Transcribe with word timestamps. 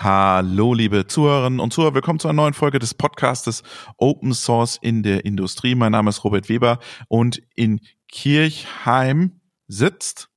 Hallo, 0.00 0.74
liebe 0.74 1.08
Zuhörerinnen 1.08 1.58
und 1.58 1.72
Zuhörer. 1.72 1.92
Willkommen 1.92 2.20
zu 2.20 2.28
einer 2.28 2.36
neuen 2.36 2.54
Folge 2.54 2.78
des 2.78 2.94
Podcastes 2.94 3.64
Open 3.96 4.32
Source 4.32 4.78
in 4.80 5.02
der 5.02 5.24
Industrie. 5.24 5.74
Mein 5.74 5.90
Name 5.90 6.10
ist 6.10 6.22
Robert 6.22 6.48
Weber 6.48 6.78
und 7.08 7.42
in 7.56 7.80
Kirchheim 8.06 9.40
sitzt 9.66 10.28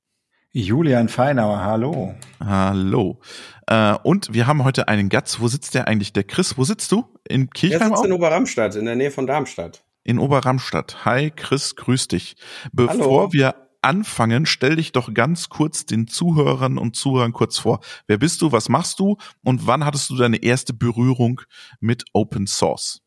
Julian 0.50 1.08
Feinauer. 1.08 1.60
Hallo. 1.62 2.12
Hallo. 2.44 3.20
Äh, 3.68 3.94
und 4.02 4.34
wir 4.34 4.48
haben 4.48 4.64
heute 4.64 4.88
einen 4.88 5.08
Gast. 5.08 5.40
Wo 5.40 5.46
sitzt 5.46 5.76
der 5.76 5.86
eigentlich? 5.86 6.12
Der 6.12 6.24
Chris, 6.24 6.58
wo 6.58 6.64
sitzt 6.64 6.90
du? 6.90 7.04
In 7.28 7.48
Kirchheim? 7.48 7.78
Der 7.78 7.86
sitzt 7.86 8.00
auch? 8.00 8.04
in 8.04 8.12
Oberramstadt, 8.12 8.74
in 8.74 8.84
der 8.84 8.96
Nähe 8.96 9.12
von 9.12 9.28
Darmstadt. 9.28 9.84
In 10.02 10.18
Oberramstadt. 10.18 11.04
Hi, 11.04 11.30
Chris, 11.30 11.76
grüß 11.76 12.08
dich. 12.08 12.34
Bevor 12.72 12.94
Hallo. 12.94 13.32
wir 13.32 13.54
anfangen, 13.82 14.46
stell 14.46 14.76
dich 14.76 14.92
doch 14.92 15.12
ganz 15.12 15.48
kurz 15.48 15.84
den 15.86 16.06
Zuhörern 16.06 16.78
und 16.78 16.96
Zuhörern 16.96 17.32
kurz 17.32 17.58
vor. 17.58 17.80
Wer 18.06 18.18
bist 18.18 18.40
du, 18.42 18.52
was 18.52 18.68
machst 18.68 18.98
du 18.98 19.16
und 19.42 19.66
wann 19.66 19.84
hattest 19.84 20.10
du 20.10 20.16
deine 20.16 20.42
erste 20.42 20.72
Berührung 20.72 21.42
mit 21.80 22.04
Open 22.12 22.46
Source? 22.46 23.02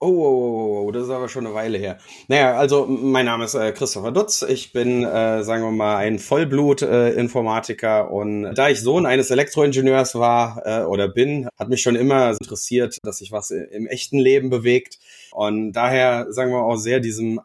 Oh, 0.00 0.06
oh, 0.06 0.12
oh, 0.12 0.86
oh, 0.86 0.90
das 0.92 1.04
ist 1.04 1.10
aber 1.10 1.28
schon 1.28 1.44
eine 1.44 1.56
Weile 1.56 1.76
her. 1.76 1.98
Naja, 2.28 2.56
also 2.56 2.86
mein 2.86 3.24
Name 3.26 3.46
ist 3.46 3.54
äh, 3.54 3.72
Christopher 3.72 4.12
Dutz. 4.12 4.42
Ich 4.42 4.72
bin, 4.72 5.02
äh, 5.02 5.42
sagen 5.42 5.64
wir 5.64 5.72
mal, 5.72 5.96
ein 5.96 6.20
Vollblut-Informatiker 6.20 8.06
äh, 8.06 8.12
und 8.12 8.54
da 8.54 8.68
ich 8.68 8.80
Sohn 8.80 9.06
eines 9.06 9.32
Elektroingenieurs 9.32 10.14
war 10.14 10.62
äh, 10.64 10.84
oder 10.84 11.08
bin, 11.08 11.48
hat 11.58 11.68
mich 11.68 11.82
schon 11.82 11.96
immer 11.96 12.36
interessiert, 12.40 12.98
dass 13.02 13.18
sich 13.18 13.32
was 13.32 13.50
im 13.50 13.88
echten 13.88 14.18
Leben 14.20 14.50
bewegt. 14.50 15.00
Und 15.32 15.72
daher, 15.72 16.26
sagen 16.30 16.52
wir 16.52 16.62
auch 16.62 16.76
sehr 16.76 17.00
diesem 17.00 17.40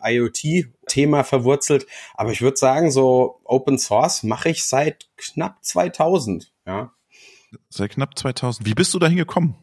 IoT-Thema 0.94 1.24
verwurzelt. 1.24 1.88
Aber 2.16 2.32
ich 2.32 2.42
würde 2.42 2.58
sagen, 2.58 2.92
so 2.92 3.40
Open 3.44 3.78
Source 3.78 4.24
mache 4.24 4.50
ich 4.50 4.64
seit 4.64 5.10
knapp 5.18 5.64
2000, 5.64 6.52
ja. 6.66 6.92
Seit 7.70 7.92
knapp 7.92 8.18
2000. 8.18 8.68
Wie 8.68 8.74
bist 8.74 8.94
du 8.94 9.00
da 9.00 9.08
hingekommen? 9.08 9.56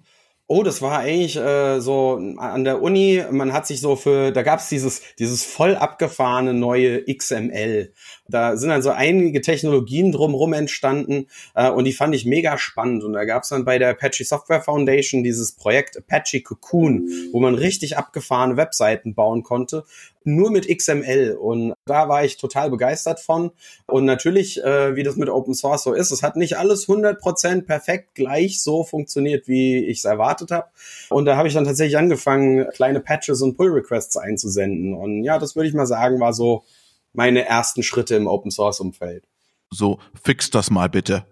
Oh, 0.53 0.65
das 0.65 0.83
war 0.83 0.99
eigentlich 0.99 1.37
äh, 1.37 1.79
so 1.81 2.17
an 2.39 2.65
der 2.65 2.83
Uni, 2.83 3.23
man 3.31 3.53
hat 3.53 3.69
sich 3.69 3.81
so 3.81 3.95
für, 3.95 4.33
da 4.33 4.43
gab's 4.43 4.69
dieses, 4.69 5.01
dieses 5.21 5.45
voll 5.45 5.77
abgefahrene 5.77 6.55
neue 6.55 7.05
XML. 7.05 7.93
Da 8.27 8.57
sind 8.57 8.71
dann 8.71 8.83
so 8.83 8.91
einige 8.91 9.43
Technologien 9.43 10.11
drumherum 10.11 10.53
entstanden 10.53 11.29
äh, 11.55 11.71
und 11.71 11.85
die 11.85 11.93
fand 11.93 12.17
ich 12.17 12.27
mega 12.27 12.59
spannend. 12.59 13.05
Und 13.05 13.13
da 13.13 13.27
gab's 13.27 13.51
dann 13.51 13.65
bei 13.65 13.79
der 13.79 13.91
Apache 13.91 14.25
Software 14.25 14.61
Foundation 14.61 15.23
dieses 15.23 15.55
Projekt 15.55 15.97
Apache 15.97 16.43
Cocoon, 16.43 17.09
wo 17.31 17.39
man 17.39 17.55
richtig 17.55 17.97
abgefahrene 17.97 18.57
Webseiten 18.57 19.15
bauen 19.15 19.45
konnte 19.45 19.85
nur 20.25 20.51
mit 20.51 20.69
XML 20.69 21.37
und 21.41 21.75
da 21.87 22.09
war 22.09 22.25
ich 22.25 22.37
total 22.37 22.71
begeistert 22.71 23.21
von. 23.21 23.53
Und 23.87 24.05
natürlich, 24.05 24.63
äh, 24.63 24.95
wie 24.95 25.03
das 25.03 25.17
mit 25.17 25.29
Open 25.29 25.55
Source 25.55 25.85
so 25.85 25.93
ist, 25.93 26.11
es 26.11 26.23
hat 26.23 26.37
nicht 26.37 26.59
alles 26.59 26.87
100% 26.89 27.63
perfekt 27.63 28.15
gleich 28.15 28.63
so 28.63 28.85
funktioniert, 28.85 29.49
wie 29.49 29.85
ich 29.87 29.99
es 29.99 30.05
erwartet 30.05 30.51
habe. 30.51 30.69
Und 31.09 31.25
da 31.25 31.37
habe 31.37 31.49
ich 31.49 31.55
dann 31.55 31.65
tatsächlich 31.65 31.97
angefangen, 31.97 32.69
kleine 32.75 33.01
Patches 33.01 33.43
und 33.43 33.57
Pull 33.57 33.71
Requests 33.71 34.17
einzusenden. 34.17 34.95
Und 34.95 35.25
ja, 35.25 35.39
das 35.39 35.57
würde 35.57 35.69
ich 35.69 35.75
mal 35.75 35.87
sagen, 35.87 36.21
war 36.21 36.33
so 36.33 36.65
meine 37.13 37.45
ersten 37.47 37.83
Schritte 37.83 38.15
im 38.15 38.27
Open 38.27 38.51
Source 38.51 38.81
Umfeld. 38.81 39.25
So, 39.71 39.99
fix 40.23 40.51
das 40.51 40.71
mal 40.71 40.89
bitte. 40.89 41.25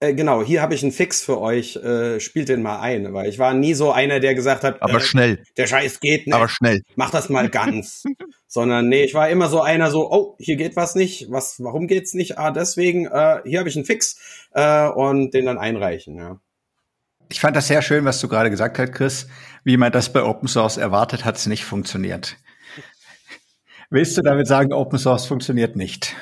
Äh, 0.00 0.14
genau, 0.14 0.42
hier 0.42 0.60
habe 0.60 0.74
ich 0.74 0.82
einen 0.82 0.92
Fix 0.92 1.22
für 1.22 1.40
euch, 1.40 1.76
äh, 1.76 2.18
spielt 2.18 2.48
den 2.48 2.62
mal 2.62 2.80
ein, 2.80 3.12
weil 3.14 3.28
ich 3.28 3.38
war 3.38 3.54
nie 3.54 3.74
so 3.74 3.92
einer, 3.92 4.20
der 4.20 4.34
gesagt 4.34 4.64
hat, 4.64 4.82
aber 4.82 4.96
äh, 4.96 5.00
schnell. 5.00 5.42
Der 5.56 5.66
Scheiß 5.66 6.00
geht 6.00 6.26
nicht. 6.26 6.34
Aber 6.34 6.48
schnell. 6.48 6.82
Mach 6.96 7.10
das 7.10 7.28
mal 7.28 7.48
ganz. 7.48 8.04
Sondern 8.46 8.88
nee, 8.88 9.04
ich 9.04 9.14
war 9.14 9.28
immer 9.30 9.48
so 9.48 9.62
einer 9.62 9.90
so, 9.90 10.10
oh, 10.10 10.36
hier 10.38 10.56
geht 10.56 10.76
was 10.76 10.94
nicht, 10.94 11.30
was 11.30 11.56
warum 11.58 11.86
geht's 11.86 12.14
nicht? 12.14 12.38
Ah, 12.38 12.50
deswegen 12.50 13.06
äh, 13.06 13.40
hier 13.44 13.60
habe 13.60 13.68
ich 13.68 13.76
einen 13.76 13.84
Fix 13.84 14.16
äh, 14.52 14.88
und 14.88 15.32
den 15.32 15.46
dann 15.46 15.58
einreichen, 15.58 16.16
ja. 16.16 16.40
Ich 17.30 17.40
fand 17.40 17.56
das 17.56 17.68
sehr 17.68 17.82
schön, 17.82 18.04
was 18.04 18.20
du 18.20 18.28
gerade 18.28 18.50
gesagt 18.50 18.78
hast, 18.78 18.92
Chris. 18.92 19.26
Wie 19.64 19.76
man 19.76 19.90
das 19.90 20.12
bei 20.12 20.22
Open 20.22 20.46
Source 20.46 20.76
erwartet, 20.76 21.24
hat 21.24 21.36
es 21.36 21.46
nicht 21.46 21.64
funktioniert. 21.64 22.36
Willst 23.90 24.16
du 24.16 24.22
damit 24.22 24.46
sagen, 24.46 24.72
Open 24.72 24.98
Source 24.98 25.26
funktioniert 25.26 25.74
nicht? 25.74 26.14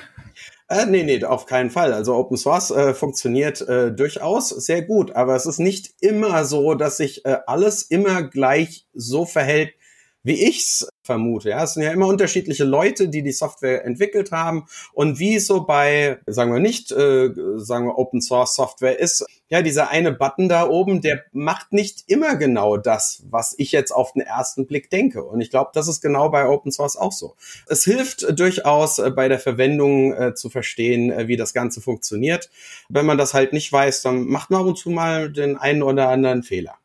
Äh, 0.72 0.86
nee, 0.86 1.02
nee, 1.02 1.22
auf 1.22 1.44
keinen 1.44 1.70
Fall. 1.70 1.92
Also 1.92 2.14
Open 2.16 2.38
Source 2.38 2.70
äh, 2.70 2.94
funktioniert 2.94 3.60
äh, 3.60 3.92
durchaus 3.92 4.48
sehr 4.48 4.80
gut, 4.80 5.10
aber 5.14 5.36
es 5.36 5.44
ist 5.44 5.58
nicht 5.58 5.92
immer 6.00 6.46
so, 6.46 6.72
dass 6.74 6.96
sich 6.96 7.26
äh, 7.26 7.36
alles 7.46 7.82
immer 7.82 8.22
gleich 8.22 8.86
so 8.94 9.26
verhält, 9.26 9.74
wie 10.22 10.42
ich's 10.42 10.88
vermute. 11.02 11.50
Ja, 11.50 11.64
es 11.64 11.74
sind 11.74 11.82
ja 11.82 11.92
immer 11.92 12.06
unterschiedliche 12.06 12.64
Leute, 12.64 13.08
die 13.08 13.22
die 13.22 13.32
Software 13.32 13.84
entwickelt 13.84 14.32
haben 14.32 14.66
und 14.92 15.18
wie 15.18 15.38
so 15.38 15.64
bei, 15.64 16.18
sagen 16.26 16.52
wir 16.52 16.60
nicht, 16.60 16.92
äh, 16.92 17.30
sagen 17.56 17.86
wir 17.86 17.98
Open 17.98 18.20
Source 18.20 18.54
Software 18.54 18.98
ist, 18.98 19.24
ja, 19.52 19.60
dieser 19.60 19.90
eine 19.90 20.12
Button 20.12 20.48
da 20.48 20.66
oben, 20.66 21.02
der 21.02 21.24
macht 21.32 21.74
nicht 21.74 22.04
immer 22.06 22.36
genau 22.36 22.78
das, 22.78 23.22
was 23.28 23.54
ich 23.58 23.70
jetzt 23.70 23.90
auf 23.90 24.14
den 24.14 24.22
ersten 24.22 24.66
Blick 24.66 24.88
denke. 24.88 25.22
Und 25.24 25.42
ich 25.42 25.50
glaube, 25.50 25.72
das 25.74 25.88
ist 25.88 26.00
genau 26.00 26.30
bei 26.30 26.48
Open 26.48 26.72
Source 26.72 26.96
auch 26.96 27.12
so. 27.12 27.36
Es 27.68 27.84
hilft 27.84 28.38
durchaus 28.40 28.98
äh, 28.98 29.10
bei 29.10 29.28
der 29.28 29.38
Verwendung 29.38 30.14
äh, 30.14 30.34
zu 30.34 30.48
verstehen, 30.48 31.10
äh, 31.10 31.28
wie 31.28 31.36
das 31.36 31.52
Ganze 31.52 31.82
funktioniert. 31.82 32.48
Wenn 32.88 33.04
man 33.04 33.18
das 33.18 33.34
halt 33.34 33.52
nicht 33.52 33.70
weiß, 33.70 34.00
dann 34.00 34.24
macht 34.24 34.48
man 34.48 34.62
ab 34.62 34.68
und 34.68 34.78
zu 34.78 34.88
mal 34.88 35.30
den 35.30 35.58
einen 35.58 35.82
oder 35.82 36.08
anderen 36.08 36.42
Fehler. 36.42 36.78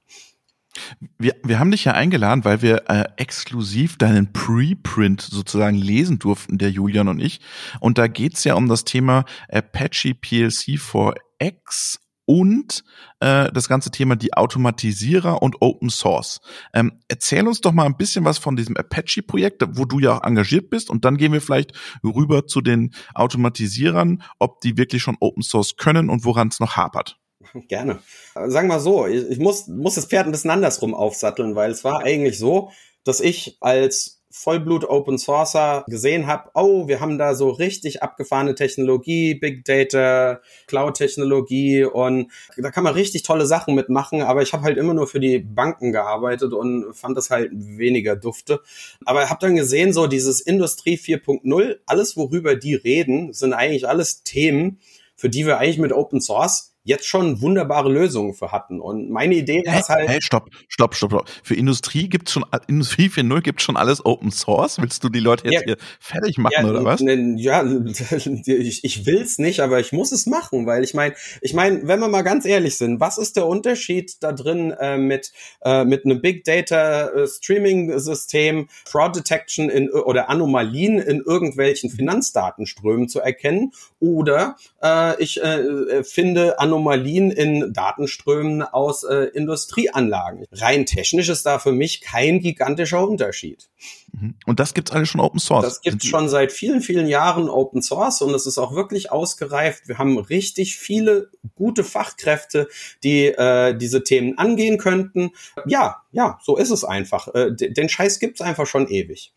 Wir, 1.17 1.35
wir 1.43 1.59
haben 1.59 1.71
dich 1.71 1.85
ja 1.85 1.93
eingeladen, 1.93 2.45
weil 2.45 2.61
wir 2.61 2.89
äh, 2.89 3.05
exklusiv 3.17 3.97
deinen 3.97 4.33
Preprint 4.33 5.21
sozusagen 5.21 5.77
lesen 5.77 6.19
durften, 6.19 6.57
der 6.57 6.71
Julian 6.71 7.07
und 7.07 7.19
ich. 7.19 7.39
Und 7.79 7.97
da 7.97 8.07
geht's 8.07 8.43
ja 8.43 8.55
um 8.55 8.67
das 8.67 8.83
Thema 8.83 9.25
Apache 9.49 10.13
PLC 10.13 10.79
for 10.79 11.15
X 11.39 11.99
und 12.27 12.83
äh, 13.21 13.51
das 13.53 13.69
ganze 13.69 13.89
Thema 13.89 14.15
die 14.17 14.33
Automatisierer 14.33 15.41
und 15.41 15.61
Open 15.61 15.89
Source. 15.89 16.41
Ähm, 16.73 16.99
erzähl 17.07 17.47
uns 17.47 17.61
doch 17.61 17.71
mal 17.71 17.85
ein 17.85 17.95
bisschen 17.95 18.25
was 18.25 18.37
von 18.37 18.55
diesem 18.57 18.75
Apache-Projekt, 18.75 19.63
wo 19.71 19.85
du 19.85 19.99
ja 19.99 20.17
auch 20.17 20.23
engagiert 20.23 20.69
bist, 20.69 20.89
und 20.89 21.05
dann 21.05 21.17
gehen 21.17 21.31
wir 21.31 21.41
vielleicht 21.41 21.71
rüber 22.03 22.45
zu 22.45 22.61
den 22.61 22.93
Automatisierern, 23.15 24.21
ob 24.39 24.59
die 24.59 24.77
wirklich 24.77 25.01
schon 25.01 25.17
Open 25.21 25.41
Source 25.41 25.77
können 25.77 26.09
und 26.09 26.25
woran 26.25 26.49
es 26.49 26.59
noch 26.59 26.75
hapert. 26.75 27.17
Gerne. 27.67 27.99
Sagen 28.33 28.67
wir 28.67 28.79
so, 28.79 29.05
ich, 29.05 29.29
ich 29.29 29.39
muss, 29.39 29.67
muss 29.67 29.95
das 29.95 30.05
Pferd 30.05 30.25
ein 30.25 30.31
bisschen 30.31 30.51
andersrum 30.51 30.93
aufsatteln, 30.93 31.55
weil 31.55 31.71
es 31.71 31.83
war 31.83 32.03
eigentlich 32.03 32.37
so, 32.37 32.71
dass 33.03 33.19
ich 33.19 33.57
als 33.61 34.17
Vollblut 34.29 34.85
Open 34.85 35.17
Sourcer 35.17 35.83
gesehen 35.87 36.27
habe, 36.27 36.51
oh, 36.53 36.87
wir 36.87 36.99
haben 36.99 37.17
da 37.17 37.33
so 37.33 37.49
richtig 37.49 38.03
abgefahrene 38.03 38.55
Technologie, 38.55 39.33
Big 39.33 39.65
Data, 39.65 40.41
Cloud-Technologie 40.67 41.85
und 41.85 42.31
da 42.57 42.69
kann 42.69 42.83
man 42.83 42.93
richtig 42.93 43.23
tolle 43.23 43.45
Sachen 43.45 43.73
mitmachen, 43.73 44.21
aber 44.21 44.41
ich 44.41 44.53
habe 44.53 44.63
halt 44.63 44.77
immer 44.77 44.93
nur 44.93 45.07
für 45.07 45.19
die 45.19 45.39
Banken 45.39 45.91
gearbeitet 45.91 46.53
und 46.53 46.93
fand 46.93 47.17
das 47.17 47.29
halt 47.29 47.51
weniger 47.53 48.15
dufte. 48.15 48.61
Aber 49.05 49.29
habe 49.29 49.39
dann 49.41 49.55
gesehen, 49.55 49.93
so 49.93 50.07
dieses 50.07 50.41
Industrie 50.41 50.97
4.0, 50.97 51.77
alles 51.85 52.17
worüber 52.17 52.55
die 52.55 52.75
reden, 52.75 53.33
sind 53.33 53.53
eigentlich 53.53 53.87
alles 53.87 54.23
Themen, 54.23 54.79
für 55.15 55.29
die 55.29 55.45
wir 55.45 55.57
eigentlich 55.57 55.79
mit 55.79 55.93
Open 55.93 56.21
Source 56.21 56.76
jetzt 56.87 57.05
schon 57.05 57.41
wunderbare 57.41 57.91
Lösungen 57.91 58.33
für 58.33 58.53
hatten. 58.53 58.79
Und 58.79 59.09
meine 59.09 59.35
Idee 59.35 59.61
war 59.65 59.79
es 59.79 59.89
halt. 59.89 60.07
Hey, 60.07 60.21
stopp, 60.21 60.49
stopp, 60.69 60.95
stopp, 60.95 61.11
stopp. 61.11 61.29
Für 61.43 61.53
Industrie 61.53 62.07
gibt's 62.07 62.31
schon, 62.31 62.45
Industrie 62.67 63.09
4.0 63.09 63.41
gibt 63.41 63.61
schon 63.61 63.75
alles 63.75 64.05
Open 64.05 64.31
Source. 64.31 64.81
Willst 64.81 65.03
du 65.03 65.09
die 65.09 65.19
Leute 65.19 65.45
jetzt 65.45 65.53
ja, 65.53 65.61
hier 65.65 65.77
fertig 65.99 66.37
machen 66.37 66.53
ja, 66.65 66.69
oder 66.69 66.85
was? 66.85 67.01
Ja, 67.01 67.63
ich, 68.45 68.83
ich 68.85 69.05
will's 69.05 69.37
nicht, 69.37 69.59
aber 69.59 69.81
ich 69.81 69.91
muss 69.91 70.13
es 70.13 70.27
machen, 70.27 70.65
weil 70.65 70.85
ich 70.85 70.93
meine, 70.93 71.13
ich 71.41 71.53
meine, 71.53 71.85
wenn 71.85 71.99
wir 71.99 72.07
mal 72.07 72.21
ganz 72.21 72.45
ehrlich 72.45 72.77
sind, 72.77 73.01
was 73.01 73.17
ist 73.17 73.35
der 73.35 73.47
Unterschied 73.47 74.15
da 74.21 74.31
drin 74.31 74.71
äh, 74.71 74.97
mit, 74.97 75.33
äh, 75.65 75.83
mit 75.83 76.05
einem 76.05 76.21
Big 76.21 76.45
Data 76.45 77.09
äh, 77.09 77.27
Streaming 77.27 77.99
System, 77.99 78.69
Fraud 78.85 79.17
Detection 79.17 79.69
in, 79.69 79.89
oder 79.89 80.29
Anomalien 80.29 80.99
in 80.99 81.19
irgendwelchen 81.19 81.89
Finanzdatenströmen 81.89 83.09
zu 83.09 83.19
erkennen? 83.19 83.73
Oder 83.99 84.55
äh, 84.81 85.21
ich 85.21 85.43
äh, 85.43 86.05
finde 86.05 86.59
Anomalien 86.59 86.76
Anomalien 86.77 87.31
in 87.31 87.73
Datenströmen 87.73 88.61
aus 88.61 89.03
äh, 89.03 89.29
Industrieanlagen. 89.33 90.45
Rein 90.51 90.85
technisch 90.85 91.29
ist 91.29 91.45
da 91.45 91.57
für 91.57 91.71
mich 91.71 92.01
kein 92.01 92.39
gigantischer 92.39 93.07
Unterschied. 93.07 93.67
Mhm. 94.11 94.35
Und 94.45 94.59
das 94.59 94.75
gibt's 94.75 94.91
alles 94.91 95.09
schon 95.09 95.21
Open 95.21 95.39
Source. 95.39 95.65
Das 95.65 95.81
gibt's 95.81 96.05
schon 96.05 96.29
seit 96.29 96.51
vielen, 96.51 96.81
vielen 96.81 97.07
Jahren 97.07 97.49
Open 97.49 97.81
Source 97.81 98.21
und 98.21 98.33
es 98.33 98.45
ist 98.45 98.59
auch 98.59 98.75
wirklich 98.75 99.11
ausgereift. 99.11 99.87
Wir 99.87 99.97
haben 99.97 100.19
richtig 100.19 100.77
viele 100.77 101.29
gute 101.55 101.83
Fachkräfte, 101.83 102.67
die 103.03 103.25
äh, 103.25 103.75
diese 103.75 104.03
Themen 104.03 104.37
angehen 104.37 104.77
könnten. 104.77 105.31
Ja, 105.65 106.03
ja, 106.11 106.39
so 106.43 106.57
ist 106.57 106.69
es 106.69 106.83
einfach. 106.83 107.33
Äh, 107.33 107.53
den 107.55 107.89
Scheiß 107.89 108.19
gibt's 108.19 108.41
einfach 108.41 108.67
schon 108.67 108.87
ewig. 108.87 109.33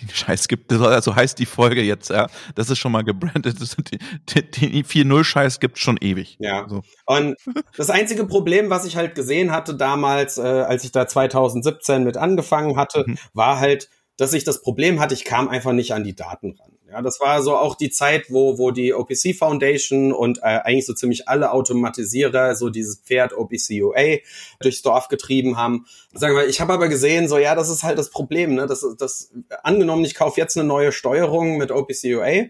Den 0.00 0.08
Scheiß 0.08 0.48
gibt, 0.48 0.72
also 0.72 1.14
heißt 1.14 1.38
die 1.38 1.46
Folge 1.46 1.82
jetzt, 1.82 2.10
ja. 2.10 2.26
Das 2.54 2.68
ist 2.68 2.78
schon 2.78 2.92
mal 2.92 3.04
gebrandet. 3.04 3.58
Den 3.60 4.84
4.0-Scheiß 4.84 5.60
gibt 5.60 5.78
schon 5.78 5.96
ewig. 5.98 6.36
Ja. 6.40 6.66
So. 6.68 6.82
Und 7.06 7.36
das 7.76 7.90
einzige 7.90 8.26
Problem, 8.26 8.70
was 8.70 8.84
ich 8.84 8.96
halt 8.96 9.14
gesehen 9.14 9.52
hatte 9.52 9.76
damals, 9.76 10.38
äh, 10.38 10.42
als 10.42 10.84
ich 10.84 10.92
da 10.92 11.06
2017 11.06 12.02
mit 12.04 12.16
angefangen 12.16 12.76
hatte, 12.76 13.04
mhm. 13.06 13.18
war 13.32 13.60
halt, 13.60 13.88
dass 14.16 14.32
ich 14.32 14.44
das 14.44 14.62
Problem 14.62 15.00
hatte, 15.00 15.14
ich 15.14 15.24
kam 15.24 15.48
einfach 15.48 15.72
nicht 15.72 15.92
an 15.92 16.04
die 16.04 16.14
Daten 16.14 16.56
ran. 16.58 16.73
Ja, 16.94 17.02
das 17.02 17.18
war 17.18 17.42
so 17.42 17.56
auch 17.56 17.74
die 17.74 17.90
Zeit, 17.90 18.26
wo, 18.30 18.56
wo 18.56 18.70
die 18.70 18.94
OPC 18.94 19.34
Foundation 19.36 20.12
und 20.12 20.38
äh, 20.38 20.60
eigentlich 20.62 20.86
so 20.86 20.94
ziemlich 20.94 21.28
alle 21.28 21.50
Automatisierer 21.50 22.54
so 22.54 22.70
dieses 22.70 23.00
Pferd 23.00 23.32
OPC 23.36 23.82
UA 23.82 24.18
durchs 24.60 24.82
Dorf 24.82 25.08
getrieben 25.08 25.56
haben. 25.56 25.86
Sagen 26.12 26.36
wir, 26.36 26.46
ich 26.46 26.60
habe 26.60 26.72
aber 26.72 26.86
gesehen, 26.86 27.26
so 27.26 27.36
ja, 27.36 27.56
das 27.56 27.68
ist 27.68 27.82
halt 27.82 27.98
das 27.98 28.10
Problem. 28.10 28.54
Ne? 28.54 28.68
Das, 28.68 28.86
das 28.96 29.32
angenommen, 29.64 30.04
ich 30.04 30.14
kaufe 30.14 30.40
jetzt 30.40 30.56
eine 30.56 30.68
neue 30.68 30.92
Steuerung 30.92 31.56
mit 31.56 31.72
OPC 31.72 32.04
UA. 32.04 32.44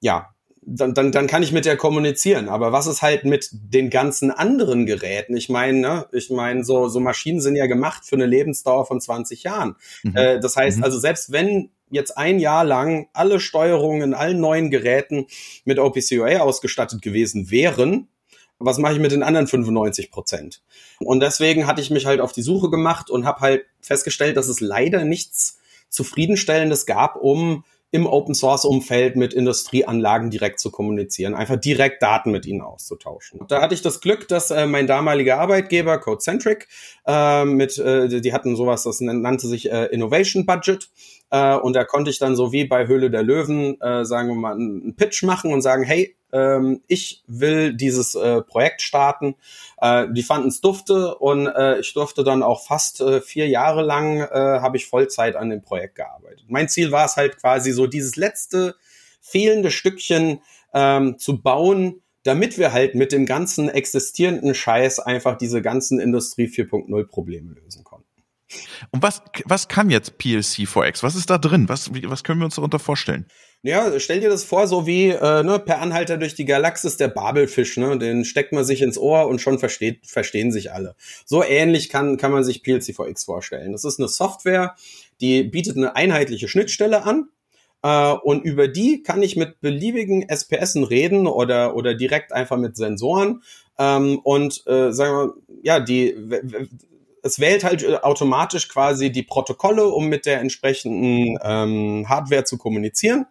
Ja, 0.00 0.34
dann, 0.60 0.92
dann, 0.92 1.12
dann 1.12 1.28
kann 1.28 1.44
ich 1.44 1.52
mit 1.52 1.64
der 1.64 1.76
kommunizieren. 1.76 2.48
Aber 2.48 2.72
was 2.72 2.88
ist 2.88 3.00
halt 3.00 3.24
mit 3.24 3.48
den 3.52 3.90
ganzen 3.90 4.32
anderen 4.32 4.86
Geräten? 4.86 5.36
Ich 5.36 5.48
meine, 5.48 5.78
ne, 5.78 6.06
ich 6.10 6.30
meine, 6.30 6.64
so, 6.64 6.88
so 6.88 6.98
Maschinen 6.98 7.40
sind 7.40 7.54
ja 7.54 7.66
gemacht 7.66 8.04
für 8.04 8.16
eine 8.16 8.26
Lebensdauer 8.26 8.86
von 8.86 9.00
20 9.00 9.44
Jahren. 9.44 9.76
Mhm. 10.02 10.16
Äh, 10.16 10.40
das 10.40 10.56
heißt, 10.56 10.78
mhm. 10.78 10.84
also 10.84 10.98
selbst 10.98 11.30
wenn 11.30 11.70
jetzt 11.90 12.16
ein 12.16 12.38
Jahr 12.38 12.64
lang 12.64 13.08
alle 13.12 13.40
Steuerungen 13.40 14.02
in 14.02 14.14
allen 14.14 14.40
neuen 14.40 14.70
Geräten 14.70 15.26
mit 15.64 15.78
OPCOA 15.78 16.40
ausgestattet 16.40 17.02
gewesen 17.02 17.50
wären, 17.50 18.08
was 18.58 18.78
mache 18.78 18.94
ich 18.94 18.98
mit 18.98 19.12
den 19.12 19.22
anderen 19.22 19.46
95 19.46 20.10
Prozent? 20.10 20.62
Und 20.98 21.20
deswegen 21.20 21.66
hatte 21.66 21.80
ich 21.80 21.90
mich 21.90 22.06
halt 22.06 22.20
auf 22.20 22.32
die 22.32 22.42
Suche 22.42 22.70
gemacht 22.70 23.08
und 23.08 23.24
habe 23.24 23.40
halt 23.40 23.66
festgestellt, 23.80 24.36
dass 24.36 24.48
es 24.48 24.60
leider 24.60 25.04
nichts 25.04 25.58
zufriedenstellendes 25.90 26.84
gab, 26.86 27.16
um 27.16 27.64
im 27.90 28.06
Open 28.06 28.34
Source 28.34 28.66
Umfeld 28.66 29.16
mit 29.16 29.32
Industrieanlagen 29.32 30.30
direkt 30.30 30.60
zu 30.60 30.70
kommunizieren, 30.70 31.34
einfach 31.34 31.56
direkt 31.56 32.02
Daten 32.02 32.30
mit 32.30 32.44
ihnen 32.44 32.60
auszutauschen. 32.60 33.40
Da 33.48 33.62
hatte 33.62 33.74
ich 33.74 33.80
das 33.80 34.00
Glück, 34.00 34.28
dass 34.28 34.50
äh, 34.50 34.66
mein 34.66 34.86
damaliger 34.86 35.38
Arbeitgeber 35.38 35.98
CodeCentric 35.98 36.68
äh, 37.06 37.46
mit, 37.46 37.78
äh, 37.78 38.20
die 38.20 38.32
hatten 38.34 38.56
sowas, 38.56 38.82
das 38.82 39.00
nannte 39.00 39.46
sich 39.46 39.72
äh, 39.72 39.86
Innovation 39.86 40.44
Budget. 40.44 40.90
Äh, 41.30 41.56
und 41.56 41.74
da 41.74 41.84
konnte 41.84 42.10
ich 42.10 42.18
dann 42.18 42.36
so 42.36 42.52
wie 42.52 42.64
bei 42.64 42.86
Höhle 42.86 43.10
der 43.10 43.22
Löwen, 43.22 43.80
äh, 43.80 44.04
sagen 44.04 44.28
wir 44.28 44.34
mal, 44.34 44.54
einen 44.54 44.96
Pitch 44.96 45.22
machen 45.22 45.52
und 45.52 45.62
sagen, 45.62 45.82
hey, 45.82 46.16
ähm, 46.32 46.82
ich 46.88 47.22
will 47.26 47.74
dieses 47.74 48.14
äh, 48.14 48.42
Projekt 48.42 48.82
starten. 48.82 49.34
Äh, 49.80 50.06
die 50.12 50.22
fanden 50.22 50.48
es 50.48 50.60
dufte 50.60 51.14
und 51.16 51.46
äh, 51.46 51.80
ich 51.80 51.94
durfte 51.94 52.24
dann 52.24 52.42
auch 52.42 52.64
fast 52.64 53.02
vier 53.24 53.48
Jahre 53.48 53.82
lang 53.82 54.20
habe 54.20 54.76
ich 54.76 54.86
Vollzeit 54.86 55.36
an 55.36 55.50
dem 55.50 55.62
Projekt 55.62 55.96
gearbeitet. 55.96 56.44
Mein 56.48 56.68
Ziel 56.68 56.92
war 56.92 57.04
es 57.04 57.16
halt 57.16 57.38
quasi 57.38 57.72
so 57.72 57.86
dieses 57.86 58.16
letzte 58.16 58.74
fehlende 59.20 59.70
Stückchen 59.70 60.40
ähm, 60.74 61.18
zu 61.18 61.40
bauen, 61.40 62.02
damit 62.24 62.58
wir 62.58 62.72
halt 62.72 62.94
mit 62.94 63.12
dem 63.12 63.26
ganzen 63.26 63.68
existierenden 63.68 64.54
Scheiß 64.54 64.98
einfach 64.98 65.38
diese 65.38 65.62
ganzen 65.62 66.00
Industrie 66.00 66.46
4.0 66.46 67.04
Probleme 67.06 67.54
lösen. 67.54 67.84
Und 68.90 69.02
was, 69.02 69.22
was 69.44 69.68
kann 69.68 69.90
jetzt 69.90 70.14
PLC4X? 70.18 71.02
Was 71.02 71.14
ist 71.14 71.30
da 71.30 71.38
drin? 71.38 71.68
Was, 71.68 71.90
was 71.92 72.24
können 72.24 72.40
wir 72.40 72.46
uns 72.46 72.54
darunter 72.54 72.78
vorstellen? 72.78 73.26
Ja, 73.62 73.98
stell 73.98 74.20
dir 74.20 74.30
das 74.30 74.44
vor, 74.44 74.68
so 74.68 74.86
wie 74.86 75.08
äh, 75.08 75.42
ne, 75.42 75.58
per 75.58 75.80
Anhalter 75.80 76.16
durch 76.16 76.34
die 76.36 76.44
Galaxis 76.44 76.96
der 76.96 77.08
Babelfisch, 77.08 77.76
ne? 77.76 77.98
Den 77.98 78.24
steckt 78.24 78.52
man 78.52 78.64
sich 78.64 78.82
ins 78.82 78.96
Ohr 78.96 79.26
und 79.26 79.40
schon 79.40 79.58
versteht, 79.58 80.06
verstehen 80.06 80.52
sich 80.52 80.72
alle. 80.72 80.94
So 81.24 81.42
ähnlich 81.42 81.88
kann, 81.88 82.18
kann 82.18 82.30
man 82.30 82.44
sich 82.44 82.62
PLC4X 82.62 83.24
vorstellen. 83.24 83.72
Das 83.72 83.84
ist 83.84 83.98
eine 83.98 84.08
Software, 84.08 84.76
die 85.20 85.42
bietet 85.42 85.76
eine 85.76 85.96
einheitliche 85.96 86.46
Schnittstelle 86.46 87.02
an. 87.02 87.30
Äh, 87.82 88.12
und 88.12 88.44
über 88.44 88.68
die 88.68 89.02
kann 89.02 89.24
ich 89.24 89.36
mit 89.36 89.60
beliebigen 89.60 90.28
SPSen 90.28 90.84
reden 90.84 91.26
oder, 91.26 91.74
oder 91.74 91.94
direkt 91.94 92.32
einfach 92.32 92.58
mit 92.58 92.76
Sensoren. 92.76 93.42
Ähm, 93.76 94.20
und 94.22 94.62
äh, 94.68 94.92
sagen 94.92 95.16
wir, 95.16 95.34
ja, 95.62 95.80
die 95.80 96.16
es 97.22 97.38
wählt 97.38 97.64
halt 97.64 97.82
äh, 97.82 97.96
automatisch 97.96 98.68
quasi 98.68 99.10
die 99.10 99.22
Protokolle, 99.22 99.88
um 99.88 100.08
mit 100.08 100.26
der 100.26 100.40
entsprechenden 100.40 101.38
ähm, 101.42 102.08
Hardware 102.08 102.44
zu 102.44 102.58
kommunizieren 102.58 103.26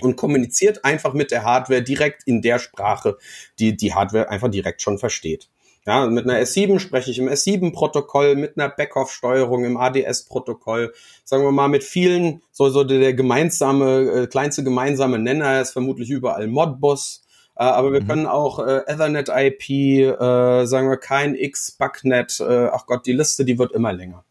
und 0.00 0.16
kommuniziert 0.16 0.84
einfach 0.84 1.12
mit 1.12 1.30
der 1.30 1.44
Hardware 1.44 1.82
direkt 1.82 2.22
in 2.26 2.42
der 2.42 2.58
Sprache, 2.58 3.18
die 3.58 3.76
die 3.76 3.94
Hardware 3.94 4.28
einfach 4.30 4.48
direkt 4.48 4.82
schon 4.82 4.98
versteht. 4.98 5.48
Ja, 5.86 6.06
mit 6.06 6.24
einer 6.24 6.38
S7 6.38 6.78
spreche 6.78 7.10
ich 7.10 7.18
im 7.18 7.28
S7-Protokoll, 7.28 8.36
mit 8.36 8.58
einer 8.58 8.68
Backoff-Steuerung 8.68 9.64
im 9.64 9.78
ADS-Protokoll, 9.78 10.92
sagen 11.24 11.42
wir 11.42 11.52
mal 11.52 11.68
mit 11.68 11.84
vielen, 11.84 12.42
so, 12.52 12.68
so 12.68 12.84
der 12.84 13.14
gemeinsame, 13.14 14.22
äh, 14.22 14.26
kleinste 14.26 14.62
gemeinsame 14.62 15.18
Nenner 15.18 15.60
ist 15.60 15.70
vermutlich 15.70 16.10
überall 16.10 16.48
Modbus, 16.48 17.22
aber 17.64 17.92
wir 17.92 18.02
mhm. 18.02 18.08
können 18.08 18.26
auch 18.26 18.58
äh, 18.58 18.82
Ethernet 18.86 19.28
IP, 19.28 19.70
äh, 19.70 20.66
sagen 20.66 20.88
wir 20.88 20.96
KNX, 20.96 21.72
Bucknet, 21.72 22.40
äh, 22.40 22.68
ach 22.72 22.86
Gott, 22.86 23.06
die 23.06 23.12
Liste, 23.12 23.44
die 23.44 23.58
wird 23.58 23.72
immer 23.72 23.92
länger. 23.92 24.24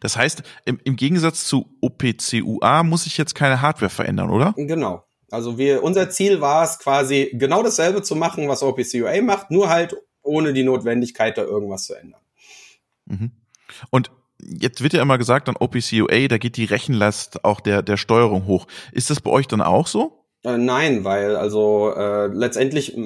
Das 0.00 0.16
heißt, 0.16 0.42
im, 0.64 0.80
im 0.84 0.96
Gegensatz 0.96 1.46
zu 1.46 1.66
OPCUA 1.80 2.82
muss 2.82 3.06
ich 3.06 3.16
jetzt 3.18 3.34
keine 3.34 3.60
Hardware 3.60 3.90
verändern, 3.90 4.30
oder? 4.30 4.54
Genau. 4.56 5.04
Also 5.30 5.58
wir, 5.58 5.82
unser 5.82 6.10
Ziel 6.10 6.40
war 6.40 6.64
es 6.64 6.78
quasi 6.78 7.30
genau 7.34 7.62
dasselbe 7.62 8.02
zu 8.02 8.16
machen, 8.16 8.48
was 8.48 8.62
OPCUA 8.62 9.20
macht, 9.22 9.50
nur 9.50 9.68
halt 9.68 9.96
ohne 10.22 10.52
die 10.52 10.64
Notwendigkeit, 10.64 11.36
da 11.38 11.42
irgendwas 11.42 11.84
zu 11.84 11.94
ändern. 11.94 12.20
Mhm. 13.06 13.32
Und 13.90 14.10
jetzt 14.38 14.82
wird 14.82 14.92
ja 14.92 15.02
immer 15.02 15.18
gesagt, 15.18 15.48
an 15.48 15.56
OPCUA, 15.56 16.28
da 16.28 16.38
geht 16.38 16.56
die 16.56 16.64
Rechenlast 16.64 17.44
auch 17.44 17.60
der, 17.60 17.82
der 17.82 17.96
Steuerung 17.96 18.46
hoch. 18.46 18.66
Ist 18.92 19.10
das 19.10 19.20
bei 19.20 19.30
euch 19.30 19.48
dann 19.48 19.60
auch 19.60 19.86
so? 19.86 20.17
Äh, 20.44 20.58
nein, 20.58 21.04
weil 21.04 21.36
also 21.36 21.92
äh, 21.94 22.26
letztendlich 22.26 22.96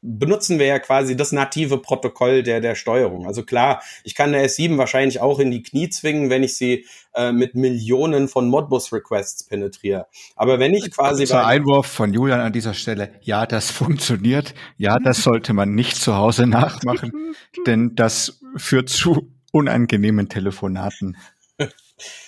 benutzen 0.00 0.58
wir 0.58 0.66
ja 0.66 0.78
quasi 0.78 1.16
das 1.16 1.32
native 1.32 1.78
Protokoll 1.78 2.42
der, 2.42 2.60
der 2.60 2.74
Steuerung. 2.74 3.26
Also 3.26 3.42
klar, 3.42 3.82
ich 4.04 4.14
kann 4.14 4.32
der 4.32 4.48
S7 4.48 4.78
wahrscheinlich 4.78 5.20
auch 5.20 5.40
in 5.40 5.50
die 5.50 5.62
Knie 5.62 5.88
zwingen, 5.88 6.30
wenn 6.30 6.44
ich 6.44 6.56
sie 6.56 6.86
äh, 7.14 7.32
mit 7.32 7.54
Millionen 7.54 8.28
von 8.28 8.48
Modbus-Requests 8.48 9.44
penetriere. 9.44 10.06
Aber 10.36 10.60
wenn 10.60 10.72
ich 10.74 10.90
quasi... 10.92 11.24
Kurzer 11.24 11.46
Einwurf 11.46 11.86
von 11.86 12.12
Julian 12.12 12.40
an 12.40 12.52
dieser 12.52 12.74
Stelle. 12.74 13.12
Ja, 13.22 13.46
das 13.46 13.70
funktioniert. 13.72 14.54
Ja, 14.76 14.98
das 14.98 15.22
sollte 15.22 15.52
man 15.52 15.74
nicht 15.74 15.96
zu 15.96 16.14
Hause 16.14 16.46
nachmachen, 16.46 17.34
denn 17.66 17.94
das 17.96 18.40
führt 18.56 18.88
zu 18.88 19.32
unangenehmen 19.50 20.28
Telefonaten. 20.28 21.16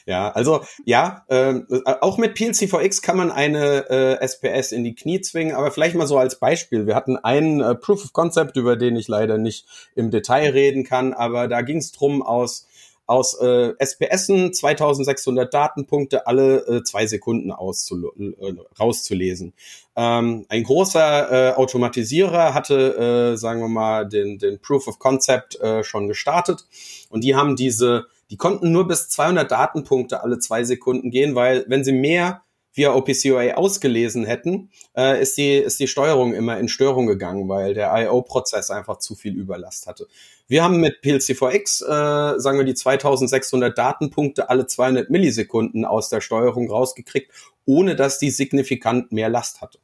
Ja, 0.06 0.30
also 0.30 0.64
ja, 0.84 1.24
äh, 1.28 1.60
auch 2.00 2.18
mit 2.18 2.36
PLC4X 2.36 3.02
kann 3.02 3.16
man 3.16 3.30
eine 3.30 3.88
äh, 3.90 4.24
SPS 4.24 4.72
in 4.72 4.84
die 4.84 4.94
Knie 4.94 5.20
zwingen, 5.20 5.54
aber 5.54 5.70
vielleicht 5.70 5.94
mal 5.94 6.06
so 6.06 6.18
als 6.18 6.38
Beispiel. 6.38 6.86
Wir 6.86 6.94
hatten 6.94 7.16
einen 7.16 7.60
äh, 7.60 7.74
Proof 7.74 8.04
of 8.04 8.12
Concept, 8.12 8.56
über 8.56 8.76
den 8.76 8.96
ich 8.96 9.08
leider 9.08 9.38
nicht 9.38 9.66
im 9.94 10.10
Detail 10.10 10.50
reden 10.50 10.84
kann, 10.84 11.12
aber 11.12 11.48
da 11.48 11.62
ging 11.62 11.78
es 11.78 11.92
drum 11.92 12.22
aus 12.22 12.66
aus 13.10 13.34
äh, 13.40 13.74
SPSen 13.84 14.52
2600 14.52 15.52
Datenpunkte 15.52 16.28
alle 16.28 16.58
äh, 16.68 16.82
zwei 16.84 17.08
Sekunden 17.08 17.50
äh, 17.50 18.54
rauszulesen. 18.78 19.52
Ähm, 19.96 20.46
ein 20.48 20.62
großer 20.62 21.32
äh, 21.32 21.54
Automatisierer 21.56 22.54
hatte, 22.54 23.32
äh, 23.32 23.36
sagen 23.36 23.60
wir 23.60 23.68
mal, 23.68 24.08
den, 24.08 24.38
den 24.38 24.60
Proof 24.60 24.86
of 24.86 25.00
Concept 25.00 25.60
äh, 25.60 25.82
schon 25.82 26.06
gestartet 26.06 26.66
und 27.08 27.24
die 27.24 27.34
haben 27.34 27.56
diese 27.56 28.06
die 28.30 28.36
konnten 28.36 28.72
nur 28.72 28.86
bis 28.86 29.08
200 29.08 29.50
Datenpunkte 29.50 30.22
alle 30.22 30.38
zwei 30.38 30.64
Sekunden 30.64 31.10
gehen, 31.10 31.34
weil 31.34 31.64
wenn 31.68 31.84
sie 31.84 31.92
mehr 31.92 32.42
via 32.72 32.94
OPCOA 32.94 33.54
ausgelesen 33.54 34.24
hätten, 34.24 34.70
äh, 34.96 35.20
ist, 35.20 35.36
die, 35.36 35.54
ist 35.54 35.80
die 35.80 35.88
Steuerung 35.88 36.34
immer 36.34 36.58
in 36.58 36.68
Störung 36.68 37.06
gegangen, 37.06 37.48
weil 37.48 37.74
der 37.74 37.92
I.O.-Prozess 37.92 38.70
einfach 38.70 38.98
zu 38.98 39.16
viel 39.16 39.36
Überlast 39.36 39.88
hatte. 39.88 40.06
Wir 40.46 40.62
haben 40.62 40.80
mit 40.80 41.02
PLC4X, 41.02 41.84
äh, 41.84 42.38
sagen 42.38 42.58
wir, 42.58 42.64
die 42.64 42.74
2600 42.74 43.76
Datenpunkte 43.76 44.48
alle 44.48 44.66
200 44.66 45.10
Millisekunden 45.10 45.84
aus 45.84 46.08
der 46.08 46.20
Steuerung 46.20 46.70
rausgekriegt, 46.70 47.32
ohne 47.64 47.96
dass 47.96 48.18
die 48.18 48.30
signifikant 48.30 49.10
mehr 49.10 49.28
Last 49.28 49.60
hatte. 49.60 49.80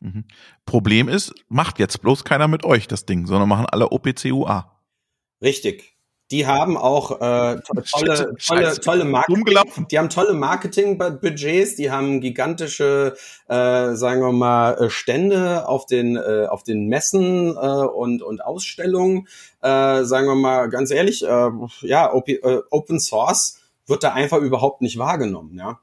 Mhm. 0.00 0.24
Problem 0.64 1.08
ist, 1.08 1.34
macht 1.48 1.78
jetzt 1.78 2.00
bloß 2.00 2.24
keiner 2.24 2.48
mit 2.48 2.64
euch 2.64 2.88
das 2.88 3.04
Ding, 3.04 3.26
sondern 3.26 3.48
machen 3.48 3.66
alle 3.66 3.90
OPCUA. 3.90 4.78
Richtig. 5.42 5.97
Die 6.30 6.46
haben 6.46 6.76
auch 6.76 7.20
äh, 7.22 7.60
tolle, 7.90 8.34
tolle, 8.36 8.80
tolle 8.80 9.04
Marketing. 9.04 9.44
Die 9.90 9.98
haben 9.98 10.10
tolle 10.10 10.34
Marketingbudgets. 10.34 11.76
Die 11.76 11.90
haben 11.90 12.20
gigantische, 12.20 13.16
äh, 13.48 13.94
sagen 13.94 14.20
wir 14.20 14.32
mal, 14.32 14.74
äh, 14.74 14.90
Stände 14.90 15.66
auf 15.66 15.86
den 15.86 16.16
äh, 16.16 16.46
auf 16.48 16.62
den 16.64 16.88
Messen 16.88 17.56
äh, 17.56 17.60
und 17.60 18.22
und 18.22 18.44
Ausstellungen. 18.44 19.26
Äh, 19.62 20.04
sagen 20.04 20.26
wir 20.26 20.34
mal 20.34 20.68
ganz 20.68 20.90
ehrlich, 20.90 21.24
äh, 21.24 21.50
ja, 21.80 22.12
äh, 22.14 22.60
Open 22.70 23.00
Source 23.00 23.60
wird 23.86 24.04
da 24.04 24.12
einfach 24.12 24.38
überhaupt 24.38 24.82
nicht 24.82 24.98
wahrgenommen. 24.98 25.56
Ja. 25.58 25.80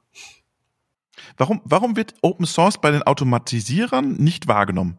Warum, 1.36 1.60
warum 1.64 1.96
wird 1.96 2.14
Open 2.22 2.46
Source 2.46 2.78
bei 2.78 2.92
den 2.92 3.02
Automatisierern 3.02 4.12
nicht 4.12 4.46
wahrgenommen? 4.46 4.98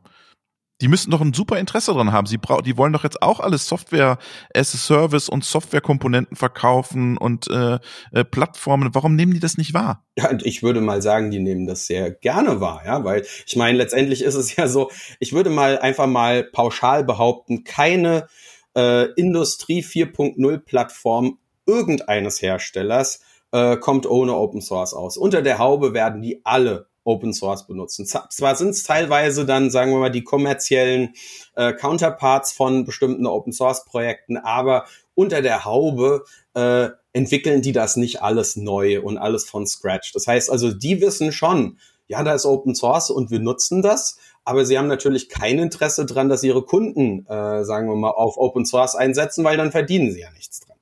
Die 0.81 0.87
müssen 0.87 1.11
doch 1.11 1.21
ein 1.21 1.33
super 1.33 1.57
Interesse 1.57 1.93
dran 1.93 2.11
haben. 2.11 2.27
Sie 2.27 2.37
brauchen, 2.37 2.63
die 2.63 2.77
wollen 2.77 2.93
doch 2.93 3.03
jetzt 3.03 3.21
auch 3.21 3.39
alles 3.39 3.67
Software 3.67 4.17
as 4.53 4.75
a 4.75 4.77
Service 4.77 5.27
und 5.27 5.43
Softwarekomponenten 5.43 6.37
verkaufen 6.37 7.17
und 7.17 7.47
äh, 7.49 7.79
äh, 8.11 8.23
Plattformen. 8.23 8.93
Warum 8.93 9.15
nehmen 9.15 9.33
die 9.33 9.39
das 9.39 9.57
nicht 9.57 9.73
wahr? 9.73 10.05
Ja, 10.17 10.29
und 10.29 10.45
ich 10.45 10.61
würde 10.61 10.81
mal 10.81 11.01
sagen, 11.01 11.31
die 11.31 11.39
nehmen 11.39 11.65
das 11.65 11.87
sehr 11.87 12.11
gerne 12.11 12.61
wahr, 12.61 12.83
ja, 12.85 13.03
weil 13.03 13.25
ich 13.45 13.55
meine, 13.55 13.77
letztendlich 13.77 14.21
ist 14.23 14.35
es 14.35 14.55
ja 14.55 14.67
so, 14.67 14.91
ich 15.19 15.33
würde 15.33 15.49
mal 15.49 15.79
einfach 15.79 16.07
mal 16.07 16.43
pauschal 16.43 17.03
behaupten, 17.03 17.63
keine 17.63 18.27
äh, 18.75 19.11
Industrie 19.13 19.81
4.0 19.81 20.57
Plattform 20.59 21.39
irgendeines 21.65 22.41
Herstellers 22.41 23.21
äh, 23.51 23.77
kommt 23.77 24.05
ohne 24.05 24.35
Open 24.35 24.61
Source 24.61 24.93
aus. 24.93 25.17
Unter 25.17 25.41
der 25.41 25.57
Haube 25.57 25.93
werden 25.93 26.21
die 26.21 26.41
alle 26.43 26.87
Open 27.07 27.33
Source 27.33 27.65
benutzen. 27.65 28.05
Zwar 28.05 28.55
sind 28.55 28.69
es 28.69 28.83
teilweise 28.83 29.45
dann, 29.45 29.71
sagen 29.71 29.91
wir 29.91 29.99
mal, 29.99 30.11
die 30.11 30.23
kommerziellen 30.23 31.13
äh, 31.55 31.73
Counterparts 31.73 32.51
von 32.51 32.83
bestimmten 32.83 33.25
Open 33.25 33.53
Source 33.53 33.85
Projekten, 33.85 34.37
aber 34.37 34.85
unter 35.15 35.41
der 35.41 35.63
Haube 35.63 36.25
äh, 36.53 36.89
entwickeln 37.13 37.61
die 37.61 37.71
das 37.71 37.95
nicht 37.95 38.21
alles 38.21 38.57
neu 38.57 39.01
und 39.01 39.17
alles 39.17 39.49
von 39.49 39.65
Scratch. 39.65 40.11
Das 40.11 40.27
heißt 40.27 40.51
also, 40.51 40.71
die 40.71 41.01
wissen 41.01 41.31
schon, 41.31 41.79
ja, 42.07 42.23
da 42.23 42.33
ist 42.33 42.45
Open 42.45 42.75
Source 42.75 43.09
und 43.09 43.31
wir 43.31 43.39
nutzen 43.39 43.81
das, 43.81 44.17
aber 44.43 44.65
sie 44.65 44.77
haben 44.77 44.87
natürlich 44.87 45.29
kein 45.29 45.59
Interesse 45.59 46.05
dran, 46.05 46.29
dass 46.29 46.43
ihre 46.43 46.63
Kunden, 46.63 47.25
äh, 47.27 47.63
sagen 47.63 47.87
wir 47.87 47.95
mal, 47.95 48.11
auf 48.11 48.37
Open 48.37 48.65
Source 48.65 48.95
einsetzen, 48.95 49.43
weil 49.45 49.57
dann 49.57 49.71
verdienen 49.71 50.11
sie 50.11 50.21
ja 50.21 50.31
nichts 50.31 50.59
dran. 50.59 50.77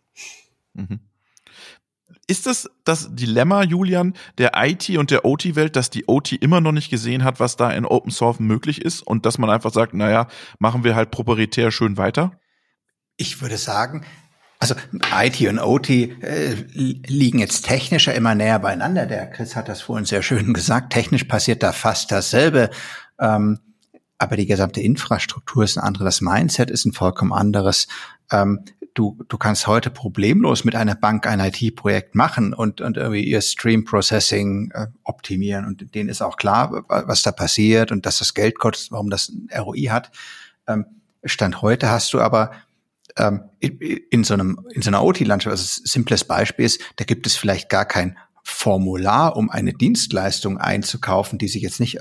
Mhm. 0.74 1.00
Ist 2.28 2.48
das 2.48 2.70
das 2.86 3.14
Dilemma, 3.14 3.64
Julian, 3.64 4.14
der 4.38 4.52
IT 4.56 4.90
und 4.92 5.12
der 5.12 5.26
OT-Welt, 5.26 5.76
dass 5.76 5.90
die 5.90 6.06
OT 6.08 6.32
immer 6.34 6.62
noch 6.62 6.72
nicht 6.72 6.90
gesehen 6.90 7.24
hat, 7.24 7.40
was 7.40 7.58
da 7.58 7.72
in 7.72 7.86
Open 7.86 8.12
Source 8.12 8.40
möglich 8.40 8.82
ist 8.82 9.02
und 9.02 9.26
dass 9.26 9.38
man 9.38 9.50
einfach 9.50 9.74
sagt, 9.74 9.94
naja, 9.94 10.28
machen 10.60 10.84
wir 10.84 10.96
halt 10.96 11.12
proprietär 11.12 11.72
schön 11.72 11.98
weiter? 11.98 12.40
Ich 13.18 13.42
würde 13.42 13.58
sagen, 13.58 14.06
also 14.60 14.76
IT 15.20 15.42
und 15.42 15.60
OT 15.60 15.90
äh, 15.90 16.54
liegen 16.74 17.40
jetzt 17.40 17.66
technischer 17.66 18.14
immer 18.14 18.36
näher 18.36 18.60
beieinander. 18.60 19.06
Der 19.06 19.30
Chris 19.30 19.56
hat 19.56 19.68
das 19.68 19.82
vorhin 19.82 20.06
sehr 20.06 20.22
schön 20.22 20.54
gesagt. 20.54 20.94
Technisch 20.94 21.26
passiert 21.26 21.64
da 21.64 21.72
fast 21.72 22.12
dasselbe. 22.12 22.70
Ähm, 23.20 23.60
aber 24.18 24.38
die 24.38 24.46
gesamte 24.46 24.82
Infrastruktur 24.82 25.64
ist 25.64 25.78
ein 25.78 25.84
anderes, 25.84 26.06
das 26.06 26.22
Mindset 26.22 26.72
ist 26.72 26.86
ein 26.86 26.94
vollkommen 26.94 27.34
anderes. 27.34 27.88
Ähm, 28.32 28.64
du, 28.96 29.18
du 29.28 29.38
kannst 29.38 29.68
heute 29.68 29.92
problemlos 29.92 30.64
mit 30.64 30.76
einer 30.76 30.96
Bank 30.96 31.28
ein 31.28 31.40
IT-Projekt 31.40 32.16
machen 32.16 32.54
und, 32.54 32.82
und 32.82 32.98
irgendwie 32.98 33.24
ihr 33.24 33.42
Stream 33.42 33.84
Processing 33.84 34.72
äh, 34.74 34.88
optimieren. 35.04 35.66
Und 35.66 35.94
denen 35.94 36.10
ist 36.10 36.22
auch 36.22 36.38
klar, 36.38 36.86
was 36.88 37.22
da 37.22 37.32
passiert 37.32 37.92
und 37.92 38.06
dass 38.06 38.18
das 38.18 38.34
Geld 38.34 38.58
kostet, 38.58 38.92
warum 38.92 39.10
das 39.10 39.30
ein 39.30 39.50
ROI 39.56 39.90
hat. 39.90 40.12
Ähm, 40.68 40.86
Stand 41.24 41.62
heute 41.62 41.90
hast 41.90 42.14
du 42.14 42.22
aber 42.22 42.52
ähm, 43.18 43.44
in, 43.60 43.78
in 43.80 44.24
so 44.24 44.34
einem, 44.34 44.66
in 44.72 44.82
so 44.82 44.90
einer 44.90 45.04
OT-Landschaft, 45.04 45.52
also 45.52 45.82
ein 45.82 45.86
simples 45.86 46.24
Beispiel 46.24 46.66
ist, 46.66 46.82
da 46.96 47.06
gibt 47.06 47.28
es 47.28 47.36
vielleicht 47.36 47.70
gar 47.70 47.86
kein 47.86 48.18
Formular, 48.44 49.36
um 49.36 49.50
eine 49.50 49.74
Dienstleistung 49.74 50.58
einzukaufen, 50.60 51.40
die 51.40 51.48
sich 51.48 51.64
jetzt 51.64 51.80
nicht 51.80 52.00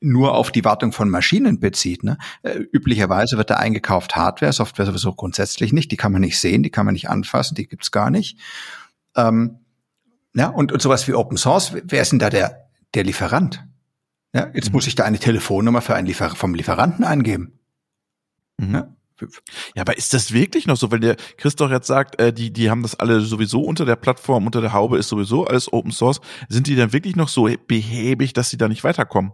nur 0.00 0.34
auf 0.34 0.50
die 0.50 0.64
Wartung 0.64 0.92
von 0.92 1.10
Maschinen 1.10 1.60
bezieht. 1.60 2.04
Ne? 2.04 2.18
Äh, 2.42 2.58
üblicherweise 2.72 3.36
wird 3.36 3.50
da 3.50 3.56
eingekauft 3.56 4.16
Hardware, 4.16 4.52
Software 4.52 4.86
sowieso 4.86 5.14
grundsätzlich 5.14 5.72
nicht. 5.72 5.90
Die 5.90 5.96
kann 5.96 6.12
man 6.12 6.20
nicht 6.20 6.38
sehen, 6.38 6.62
die 6.62 6.70
kann 6.70 6.86
man 6.86 6.92
nicht 6.92 7.08
anfassen, 7.08 7.54
die 7.54 7.66
gibt's 7.66 7.90
gar 7.90 8.10
nicht. 8.10 8.38
Ähm, 9.16 9.58
ja, 10.34 10.48
und, 10.48 10.72
und 10.72 10.82
sowas 10.82 11.08
wie 11.08 11.14
Open 11.14 11.36
Source, 11.36 11.74
wer 11.82 12.02
ist 12.02 12.12
denn 12.12 12.18
da 12.18 12.30
der, 12.30 12.68
der 12.94 13.04
Lieferant? 13.04 13.64
Ja, 14.34 14.50
jetzt 14.54 14.68
mhm. 14.68 14.74
muss 14.74 14.86
ich 14.86 14.94
da 14.94 15.04
eine 15.04 15.18
Telefonnummer 15.18 15.80
für 15.80 15.94
einen 15.94 16.06
Liefer 16.06 16.30
vom 16.30 16.54
Lieferanten 16.54 17.04
eingeben. 17.04 17.58
Mhm. 18.58 18.74
Ja? 18.74 18.94
Ja, 19.74 19.82
aber 19.82 19.96
ist 19.96 20.14
das 20.14 20.32
wirklich 20.32 20.66
noch 20.66 20.76
so? 20.76 20.90
Weil 20.90 21.00
der 21.00 21.16
Christoph 21.36 21.70
jetzt 21.70 21.86
sagt, 21.86 22.20
äh, 22.20 22.32
die, 22.32 22.52
die 22.52 22.70
haben 22.70 22.82
das 22.82 22.98
alle 22.98 23.20
sowieso 23.20 23.62
unter 23.62 23.84
der 23.84 23.96
Plattform, 23.96 24.46
unter 24.46 24.60
der 24.60 24.72
Haube 24.72 24.98
ist 24.98 25.08
sowieso 25.08 25.44
alles 25.44 25.72
Open 25.72 25.92
Source. 25.92 26.20
Sind 26.48 26.66
die 26.66 26.76
dann 26.76 26.92
wirklich 26.92 27.16
noch 27.16 27.28
so 27.28 27.48
behäbig, 27.66 28.32
dass 28.32 28.50
sie 28.50 28.56
da 28.56 28.68
nicht 28.68 28.84
weiterkommen? 28.84 29.32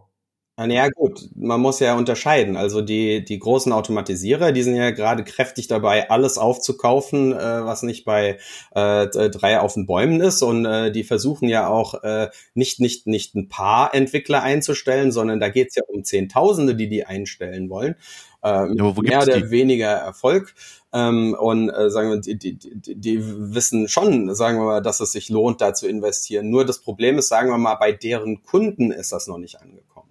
Ja 0.57 0.89
gut, 0.89 1.31
man 1.35 1.61
muss 1.61 1.81
ja 1.81 1.97
unterscheiden. 1.97 2.57
Also 2.57 2.81
die, 2.81 3.25
die 3.25 3.41
großen 3.41 3.73
Automatisierer, 3.73 4.53
die 4.53 4.63
sind 4.63 4.77
ja 4.77 4.93
gerade 4.93 5.25
kräftig 5.25 5.67
dabei, 5.67 6.09
alles 6.11 6.39
aufzukaufen, 6.39 7.33
äh, 7.33 7.65
was 7.65 7.83
nicht 7.83 8.05
bei 8.05 8.39
äh, 8.73 9.09
drei 9.09 9.59
auf 9.59 9.75
den 9.75 9.87
Bäumen 9.87 10.21
ist. 10.21 10.43
Und 10.43 10.65
äh, 10.65 10.93
die 10.93 11.03
versuchen 11.03 11.49
ja 11.49 11.67
auch 11.67 12.05
äh, 12.05 12.29
nicht, 12.55 12.79
nicht, 12.79 13.09
nicht 13.09 13.35
ein 13.35 13.49
paar 13.49 13.93
Entwickler 13.95 14.45
einzustellen, 14.45 15.11
sondern 15.11 15.41
da 15.41 15.49
geht's 15.49 15.75
ja 15.75 15.83
um 15.89 16.05
Zehntausende, 16.05 16.77
die 16.77 16.89
die 16.89 17.05
einstellen 17.05 17.69
wollen. 17.69 17.97
Äh, 18.45 18.75
ja, 18.75 18.95
mehr 19.01 19.23
oder 19.23 19.41
die? 19.41 19.51
weniger 19.51 19.89
Erfolg. 19.89 20.55
Ähm, 20.93 21.35
und 21.39 21.71
äh, 21.71 21.91
sagen 21.91 22.11
wir, 22.11 22.21
die, 22.21 22.39
die, 22.39 22.59
die, 22.59 22.95
die 22.95 23.21
wissen 23.55 23.89
schon, 23.89 24.33
sagen 24.35 24.59
wir 24.59 24.65
mal, 24.65 24.83
dass 24.83 25.01
es 25.01 25.13
sich 25.13 25.31
lohnt, 25.31 25.61
da 25.61 25.75
zu 25.75 25.89
investieren. 25.89 26.51
Nur 26.51 26.65
das 26.65 26.81
Problem 26.81 27.19
ist, 27.19 27.29
sagen 27.29 27.51
wir 27.51 27.59
mal, 27.59 27.75
bei 27.77 27.93
deren 27.93 28.43
Kunden 28.43 28.93
ist 28.93 29.13
das 29.13 29.27
noch 29.27 29.39
nicht 29.39 29.61
angekommen. 29.61 30.11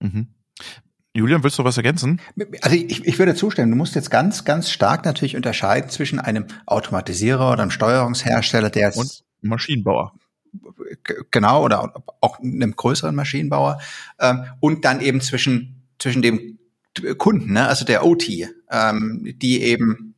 Mhm. 0.00 0.28
Julian, 1.14 1.42
willst 1.42 1.58
du 1.58 1.64
was 1.64 1.76
ergänzen? 1.76 2.22
Also 2.62 2.76
ich, 2.76 3.04
ich 3.04 3.18
würde 3.18 3.34
zustimmen. 3.34 3.70
Du 3.70 3.76
musst 3.76 3.94
jetzt 3.94 4.10
ganz, 4.10 4.44
ganz 4.44 4.70
stark 4.70 5.04
natürlich 5.04 5.36
unterscheiden 5.36 5.90
zwischen 5.90 6.18
einem 6.18 6.46
Automatisierer 6.64 7.52
oder 7.52 7.62
einem 7.62 7.70
Steuerungshersteller, 7.70 8.70
der 8.70 8.96
und 8.96 9.24
Maschinenbauer. 9.42 10.14
Genau, 11.30 11.64
oder 11.64 12.02
auch 12.20 12.38
einem 12.38 12.76
größeren 12.76 13.14
Maschinenbauer. 13.14 13.80
Ähm, 14.20 14.44
und 14.60 14.84
dann 14.84 15.00
eben 15.00 15.20
zwischen, 15.20 15.86
zwischen 15.98 16.22
dem 16.22 16.58
Kunden, 17.18 17.54
ne? 17.54 17.66
also 17.66 17.84
der 17.84 18.04
OT, 18.04 18.28
ähm, 18.70 19.34
die 19.36 19.62
eben 19.62 20.14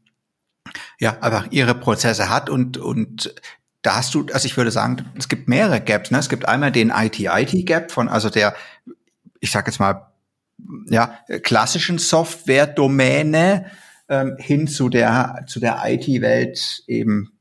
ja 0.98 1.20
einfach 1.20 1.48
ihre 1.50 1.74
Prozesse 1.74 2.28
hat 2.28 2.50
und, 2.50 2.78
und 2.78 3.34
da 3.82 3.96
hast 3.96 4.14
du, 4.14 4.26
also 4.32 4.46
ich 4.46 4.56
würde 4.56 4.70
sagen, 4.70 5.04
es 5.18 5.28
gibt 5.28 5.46
mehrere 5.46 5.80
Gaps. 5.80 6.10
Ne? 6.10 6.18
Es 6.18 6.30
gibt 6.30 6.48
einmal 6.48 6.72
den 6.72 6.90
IT-IT-Gap 6.90 7.92
von, 7.92 8.08
also 8.08 8.30
der 8.30 8.54
ich 9.44 9.50
sage 9.50 9.70
jetzt 9.70 9.78
mal, 9.78 10.10
ja, 10.88 11.18
klassischen 11.42 11.98
Software-Domäne 11.98 13.66
ähm, 14.08 14.36
hin 14.38 14.66
zu 14.66 14.88
der, 14.88 15.44
zu 15.46 15.60
der 15.60 15.82
IT-Welt 15.84 16.82
eben 16.86 17.32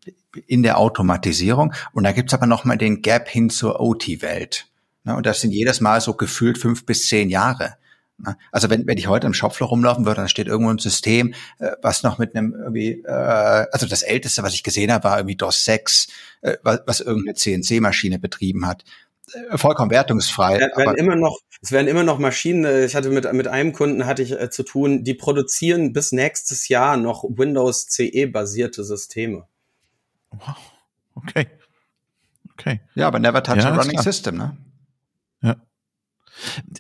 in 0.45 0.63
der 0.63 0.77
Automatisierung. 0.77 1.73
Und 1.93 2.03
da 2.03 2.11
gibt's 2.11 2.33
aber 2.33 2.45
noch 2.45 2.65
mal 2.65 2.77
den 2.77 3.01
Gap 3.01 3.29
hin 3.29 3.49
zur 3.49 3.79
OT-Welt. 3.79 4.67
Ne? 5.05 5.15
Und 5.15 5.25
das 5.25 5.39
sind 5.39 5.51
jedes 5.51 5.79
Mal 5.79 6.01
so 6.01 6.13
gefühlt 6.13 6.57
fünf 6.57 6.85
bis 6.85 7.07
zehn 7.07 7.29
Jahre. 7.29 7.77
Ne? 8.17 8.37
Also 8.51 8.69
wenn, 8.69 8.87
wenn 8.87 8.97
ich 8.97 9.07
heute 9.07 9.27
im 9.27 9.33
Shopfloor 9.33 9.69
rumlaufen 9.69 10.05
würde, 10.05 10.21
dann 10.21 10.29
steht 10.29 10.47
irgendwo 10.47 10.71
ein 10.71 10.77
System, 10.77 11.33
äh, 11.59 11.71
was 11.81 12.03
noch 12.03 12.17
mit 12.17 12.35
einem 12.35 12.53
irgendwie, 12.53 13.03
äh, 13.05 13.65
also 13.71 13.87
das 13.87 14.03
älteste, 14.03 14.43
was 14.43 14.53
ich 14.53 14.63
gesehen 14.63 14.91
habe, 14.91 15.03
war 15.03 15.17
irgendwie 15.17 15.35
DOS 15.35 15.65
6, 15.65 16.07
äh, 16.41 16.57
was, 16.63 16.81
was 16.85 16.99
irgendeine 16.99 17.35
CNC-Maschine 17.35 18.19
betrieben 18.19 18.67
hat. 18.67 18.83
Äh, 19.49 19.57
vollkommen 19.57 19.91
wertungsfrei. 19.91 20.57
Es 20.57 20.77
werden 20.77 20.97
immer 20.97 21.15
noch, 21.15 21.39
es 21.61 21.71
werden 21.71 21.87
immer 21.87 22.03
noch 22.03 22.19
Maschinen. 22.19 22.65
Äh, 22.65 22.85
ich 22.85 22.95
hatte 22.95 23.09
mit 23.09 23.31
mit 23.33 23.47
einem 23.47 23.73
Kunden 23.73 24.05
hatte 24.05 24.21
ich 24.21 24.31
äh, 24.31 24.49
zu 24.49 24.63
tun, 24.63 25.03
die 25.03 25.13
produzieren 25.13 25.93
bis 25.93 26.11
nächstes 26.11 26.67
Jahr 26.67 26.97
noch 26.97 27.23
Windows 27.23 27.87
CE 27.87 28.27
basierte 28.27 28.83
Systeme. 28.83 29.47
Wow. 30.31 30.57
Okay. 31.15 31.47
Okay. 32.53 32.81
Ja, 32.95 33.07
aber 33.07 33.19
never 33.19 33.41
touch 33.43 33.57
ja, 33.57 33.71
a 33.71 33.75
running 33.75 33.99
system, 33.99 34.37
ne? 34.37 34.57
Ja. 35.41 35.55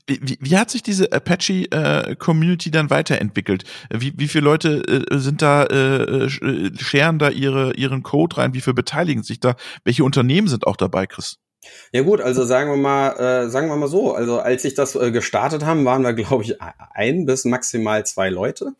Wie, 0.07 0.37
wie 0.39 0.57
hat 0.57 0.69
sich 0.69 0.83
diese 0.83 1.11
Apache-Community 1.11 2.69
äh, 2.69 2.71
dann 2.71 2.89
weiterentwickelt? 2.89 3.63
Wie, 3.91 4.13
wie 4.17 4.27
viele 4.27 4.45
Leute 4.45 5.05
äh, 5.11 5.17
sind 5.17 5.41
da, 5.41 5.65
äh, 5.65 6.29
scheren 6.29 7.19
da 7.19 7.29
ihre, 7.29 7.73
ihren 7.75 8.03
Code 8.03 8.37
rein? 8.37 8.53
Wie 8.53 8.61
viele 8.61 8.73
beteiligen 8.75 9.23
sich 9.23 9.39
da? 9.39 9.55
Welche 9.83 10.03
Unternehmen 10.03 10.47
sind 10.47 10.67
auch 10.67 10.77
dabei, 10.77 11.07
Chris? 11.07 11.42
Ja 11.91 12.01
gut, 12.01 12.21
also 12.21 12.43
sagen 12.45 12.69
wir 12.69 12.77
mal, 12.77 13.11
äh, 13.17 13.49
sagen 13.49 13.67
wir 13.67 13.75
mal 13.75 13.87
so, 13.87 14.13
also 14.13 14.39
als 14.39 14.65
ich 14.65 14.73
das 14.73 14.95
äh, 14.95 15.11
gestartet 15.11 15.65
haben, 15.65 15.85
waren 15.85 16.03
wir 16.03 16.13
glaube 16.13 16.43
ich 16.43 16.57
ein 16.93 17.25
bis 17.25 17.45
maximal 17.45 18.05
zwei 18.05 18.29
Leute. 18.29 18.73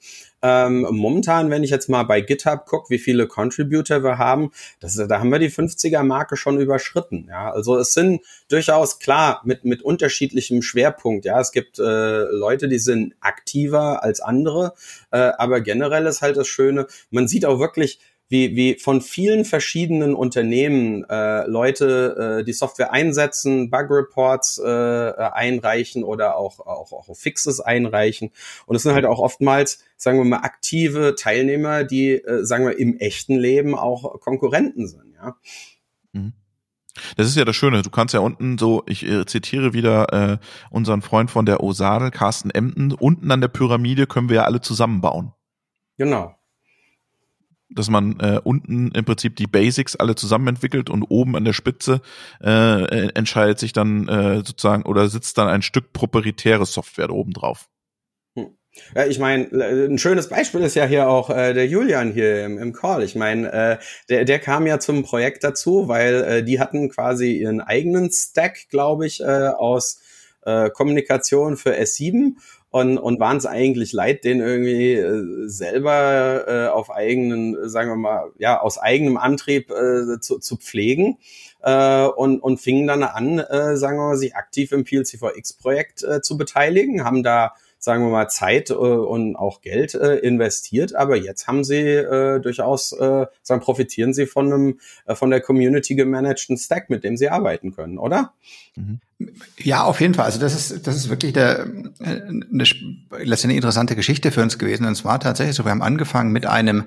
Ähm, 0.45 0.85
momentan, 0.91 1.49
wenn 1.49 1.63
ich 1.63 1.69
jetzt 1.69 1.87
mal 1.87 2.03
bei 2.03 2.19
GitHub 2.19 2.65
gucke, 2.65 2.89
wie 2.89 2.99
viele 2.99 3.27
Contributor 3.27 4.03
wir 4.03 4.17
haben, 4.17 4.51
das, 4.81 4.95
da 4.95 5.19
haben 5.19 5.31
wir 5.31 5.39
die 5.39 5.49
50er-Marke 5.49 6.35
schon 6.35 6.59
überschritten. 6.59 7.27
Ja, 7.29 7.49
also 7.49 7.77
es 7.77 7.93
sind 7.93 8.21
durchaus 8.49 8.99
klar 8.99 9.41
mit 9.45 9.63
mit 9.63 9.81
unterschiedlichem 9.81 10.61
Schwerpunkt. 10.61 11.23
Ja, 11.23 11.39
es 11.39 11.53
gibt 11.53 11.79
äh, 11.79 12.23
Leute, 12.23 12.67
die 12.67 12.79
sind 12.79 13.15
aktiver 13.21 14.03
als 14.03 14.19
andere, 14.19 14.73
äh, 15.11 15.31
aber 15.37 15.61
generell 15.61 16.05
ist 16.07 16.21
halt 16.21 16.35
das 16.35 16.47
Schöne, 16.47 16.87
man 17.09 17.29
sieht 17.29 17.45
auch 17.45 17.59
wirklich 17.59 17.99
wie, 18.33 18.55
wie 18.55 18.79
von 18.79 18.99
vielen 18.99 19.45
verschiedenen 19.45 20.15
Unternehmen 20.15 21.03
äh, 21.07 21.45
Leute 21.45 22.39
äh, 22.39 22.43
die 22.43 22.51
Software 22.51 22.91
einsetzen, 22.91 23.69
Bug-Reports 23.69 24.57
äh, 24.57 24.63
einreichen 24.65 26.03
oder 26.03 26.35
auch, 26.35 26.59
auch, 26.59 26.91
auch 26.93 27.15
Fixes 27.15 27.59
einreichen. 27.59 28.31
Und 28.65 28.75
es 28.75 28.81
sind 28.81 28.95
halt 28.95 29.05
auch 29.05 29.19
oftmals, 29.19 29.83
sagen 29.97 30.17
wir 30.17 30.25
mal, 30.25 30.37
aktive 30.37 31.13
Teilnehmer, 31.13 31.83
die, 31.83 32.13
äh, 32.13 32.43
sagen 32.43 32.65
wir, 32.65 32.79
im 32.79 32.97
echten 32.97 33.35
Leben 33.35 33.75
auch 33.75 34.19
Konkurrenten 34.19 34.87
sind, 34.87 35.13
ja. 35.13 35.35
Mhm. 36.13 36.33
Das 37.15 37.27
ist 37.27 37.37
ja 37.37 37.45
das 37.45 37.55
Schöne. 37.55 37.83
Du 37.83 37.91
kannst 37.91 38.15
ja 38.15 38.19
unten 38.19 38.57
so, 38.57 38.81
ich 38.87 39.05
äh, 39.05 39.27
zitiere 39.27 39.73
wieder 39.73 40.11
äh, 40.11 40.37
unseren 40.71 41.03
Freund 41.03 41.29
von 41.29 41.45
der 41.45 41.61
Osadel, 41.61 42.09
Carsten 42.09 42.49
Emden, 42.49 42.93
unten 42.93 43.29
an 43.29 43.41
der 43.41 43.47
Pyramide 43.47 44.07
können 44.07 44.29
wir 44.29 44.37
ja 44.37 44.43
alle 44.45 44.61
zusammenbauen. 44.61 45.33
Genau. 45.97 46.35
Dass 47.75 47.89
man 47.89 48.19
äh, 48.19 48.39
unten 48.43 48.91
im 48.91 49.05
Prinzip 49.05 49.35
die 49.35 49.47
Basics 49.47 49.95
alle 49.95 50.15
zusammen 50.15 50.47
entwickelt 50.47 50.89
und 50.89 51.03
oben 51.03 51.35
an 51.35 51.45
der 51.45 51.53
Spitze 51.53 52.01
äh, 52.41 53.09
entscheidet 53.09 53.59
sich 53.59 53.73
dann 53.73 54.07
äh, 54.07 54.37
sozusagen 54.37 54.83
oder 54.83 55.07
sitzt 55.09 55.37
dann 55.37 55.47
ein 55.47 55.61
Stück 55.61 55.93
proprietäre 55.93 56.65
Software 56.65 57.09
oben 57.09 57.33
drauf. 57.33 57.69
Ja, 58.95 59.05
ich 59.05 59.19
meine, 59.19 59.49
ein 59.51 59.99
schönes 59.99 60.29
Beispiel 60.29 60.61
ist 60.61 60.75
ja 60.75 60.85
hier 60.85 61.07
auch 61.07 61.29
äh, 61.29 61.53
der 61.53 61.67
Julian 61.67 62.11
hier 62.11 62.43
im, 62.43 62.57
im 62.57 62.73
Call. 62.73 63.03
Ich 63.03 63.15
meine, 63.15 63.51
äh, 63.51 63.77
der, 64.09 64.25
der 64.25 64.39
kam 64.39 64.65
ja 64.65 64.79
zum 64.79 65.03
Projekt 65.03 65.43
dazu, 65.43 65.87
weil 65.87 66.23
äh, 66.23 66.43
die 66.43 66.59
hatten 66.59 66.89
quasi 66.89 67.33
ihren 67.33 67.61
eigenen 67.61 68.11
Stack, 68.11 68.69
glaube 68.69 69.05
ich, 69.05 69.21
äh, 69.21 69.25
aus 69.25 70.01
äh, 70.45 70.71
Kommunikation 70.71 71.55
für 71.55 71.75
S7 71.75 72.33
und, 72.73 72.97
und 72.97 73.19
waren 73.19 73.37
es 73.37 73.45
eigentlich 73.45 73.93
leid, 73.93 74.23
den 74.23 74.39
irgendwie 74.39 74.93
äh, 74.93 75.47
selber 75.47 76.47
äh, 76.47 76.67
auf 76.69 76.89
eigenen, 76.89 77.69
sagen 77.69 77.91
wir 77.91 77.97
mal, 77.97 78.31
ja, 78.39 78.59
aus 78.59 78.79
eigenem 78.79 79.15
Antrieb 79.15 79.69
äh, 79.69 80.19
zu, 80.19 80.39
zu 80.39 80.57
pflegen. 80.57 81.19
Äh, 81.61 82.05
und, 82.07 82.39
und 82.39 82.59
fingen 82.59 82.87
dann 82.87 83.03
an, 83.03 83.37
äh, 83.37 83.77
sagen 83.77 83.99
wir 83.99 84.07
mal, 84.07 84.17
sich 84.17 84.35
aktiv 84.35 84.71
im 84.71 84.85
PLC4X-Projekt 84.85 86.01
äh, 86.01 86.21
zu 86.21 86.35
beteiligen, 86.35 87.03
haben 87.03 87.21
da 87.21 87.53
sagen 87.83 88.01
wir 88.05 88.11
mal, 88.11 88.29
Zeit 88.29 88.69
äh, 88.69 88.73
und 88.75 89.35
auch 89.35 89.59
Geld 89.59 89.93
äh, 89.93 90.15
investiert, 90.19 90.95
aber 90.95 91.17
jetzt 91.17 91.47
haben 91.47 91.65
sie 91.65 91.81
äh, 91.81 92.39
durchaus, 92.39 92.93
äh, 92.93 93.25
sagen, 93.41 93.59
profitieren 93.59 94.13
sie 94.13 94.25
von 94.25 94.53
einem, 94.53 94.79
äh, 95.05 95.15
von 95.15 95.29
der 95.29 95.41
Community 95.41 95.95
gemanagten 95.95 96.57
Stack, 96.57 96.89
mit 96.89 97.03
dem 97.03 97.17
sie 97.17 97.27
arbeiten 97.27 97.75
können, 97.75 97.97
oder? 97.97 98.31
Mhm. 98.77 99.01
Ja, 99.57 99.83
auf 99.83 99.99
jeden 99.99 100.13
Fall. 100.13 100.25
Also 100.25 100.39
das 100.39 100.55
ist, 100.55 100.87
das 100.87 100.95
ist 100.95 101.09
wirklich 101.09 101.33
der, 101.33 101.67
äh, 101.99 102.21
eine, 102.21 102.63
letztendlich 103.19 103.57
interessante 103.57 103.97
Geschichte 103.97 104.31
für 104.31 104.41
uns 104.41 104.57
gewesen. 104.57 104.85
Und 104.85 104.95
zwar 104.95 105.19
tatsächlich 105.19 105.57
so, 105.57 105.65
wir 105.65 105.71
haben 105.71 105.81
angefangen 105.81 106.31
mit 106.31 106.45
einem 106.45 106.85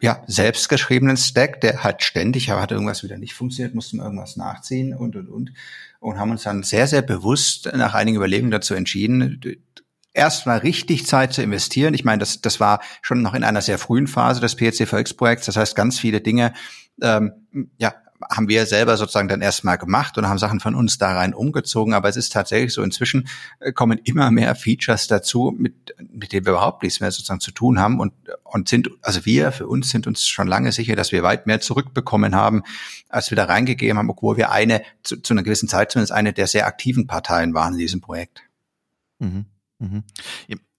ja, 0.00 0.22
selbstgeschriebenen 0.28 1.16
Stack, 1.16 1.60
der 1.62 1.82
halt 1.82 2.04
ständig, 2.04 2.52
aber 2.52 2.62
hat 2.62 2.70
irgendwas 2.70 3.02
wieder 3.02 3.18
nicht 3.18 3.34
funktioniert, 3.34 3.74
mussten 3.74 3.98
irgendwas 3.98 4.36
nachziehen 4.36 4.94
und, 4.94 5.16
und, 5.16 5.28
und. 5.28 5.52
Und 5.98 6.18
haben 6.20 6.30
uns 6.30 6.44
dann 6.44 6.62
sehr, 6.62 6.86
sehr 6.86 7.02
bewusst 7.02 7.68
nach 7.74 7.94
einigen 7.94 8.18
Überlegungen 8.18 8.52
dazu 8.52 8.74
entschieden, 8.74 9.40
erstmal 10.16 10.58
richtig 10.58 11.06
Zeit 11.06 11.32
zu 11.32 11.42
investieren. 11.42 11.94
Ich 11.94 12.04
meine, 12.04 12.20
das, 12.20 12.40
das 12.40 12.60
war 12.60 12.80
schon 13.02 13.22
noch 13.22 13.34
in 13.34 13.44
einer 13.44 13.62
sehr 13.62 13.78
frühen 13.78 14.06
Phase 14.06 14.40
des 14.40 14.56
PHC-VX-Projekts. 14.56 15.46
Das 15.46 15.56
heißt, 15.56 15.76
ganz 15.76 15.98
viele 15.98 16.20
Dinge, 16.20 16.52
ähm, 17.02 17.32
ja, 17.78 17.94
haben 18.30 18.48
wir 18.48 18.66
selber 18.66 18.96
sozusagen 18.96 19.28
dann 19.28 19.42
erstmal 19.42 19.78
gemacht 19.78 20.16
und 20.16 20.26
haben 20.26 20.38
Sachen 20.38 20.60
von 20.60 20.74
uns 20.74 20.98
da 20.98 21.14
rein 21.14 21.34
umgezogen. 21.34 21.94
Aber 21.94 22.08
es 22.08 22.16
ist 22.16 22.32
tatsächlich 22.32 22.72
so, 22.72 22.82
inzwischen 22.82 23.28
äh, 23.60 23.72
kommen 23.72 23.98
immer 24.04 24.30
mehr 24.30 24.54
Features 24.54 25.06
dazu, 25.06 25.54
mit, 25.56 25.94
mit 25.98 26.32
denen 26.32 26.46
wir 26.46 26.52
überhaupt 26.52 26.82
nichts 26.82 27.00
mehr 27.00 27.10
sozusagen 27.10 27.40
zu 27.40 27.50
tun 27.50 27.78
haben 27.78 28.00
und, 28.00 28.12
und 28.44 28.68
sind, 28.68 28.90
also 29.02 29.24
wir 29.26 29.52
für 29.52 29.66
uns 29.66 29.90
sind 29.90 30.06
uns 30.06 30.26
schon 30.26 30.48
lange 30.48 30.72
sicher, 30.72 30.96
dass 30.96 31.12
wir 31.12 31.22
weit 31.22 31.46
mehr 31.46 31.60
zurückbekommen 31.60 32.34
haben, 32.34 32.62
als 33.08 33.30
wir 33.30 33.36
da 33.36 33.44
reingegeben 33.44 33.98
haben, 33.98 34.10
obwohl 34.10 34.36
wir 34.36 34.50
eine, 34.50 34.82
zu, 35.02 35.20
zu 35.20 35.34
einer 35.34 35.42
gewissen 35.42 35.68
Zeit 35.68 35.92
zumindest 35.92 36.12
eine 36.12 36.32
der 36.32 36.46
sehr 36.46 36.66
aktiven 36.66 37.06
Parteien 37.06 37.54
waren 37.54 37.74
in 37.74 37.78
diesem 37.78 38.00
Projekt. 38.00 38.42
Mhm. 39.18 39.46
Mhm. 39.78 40.04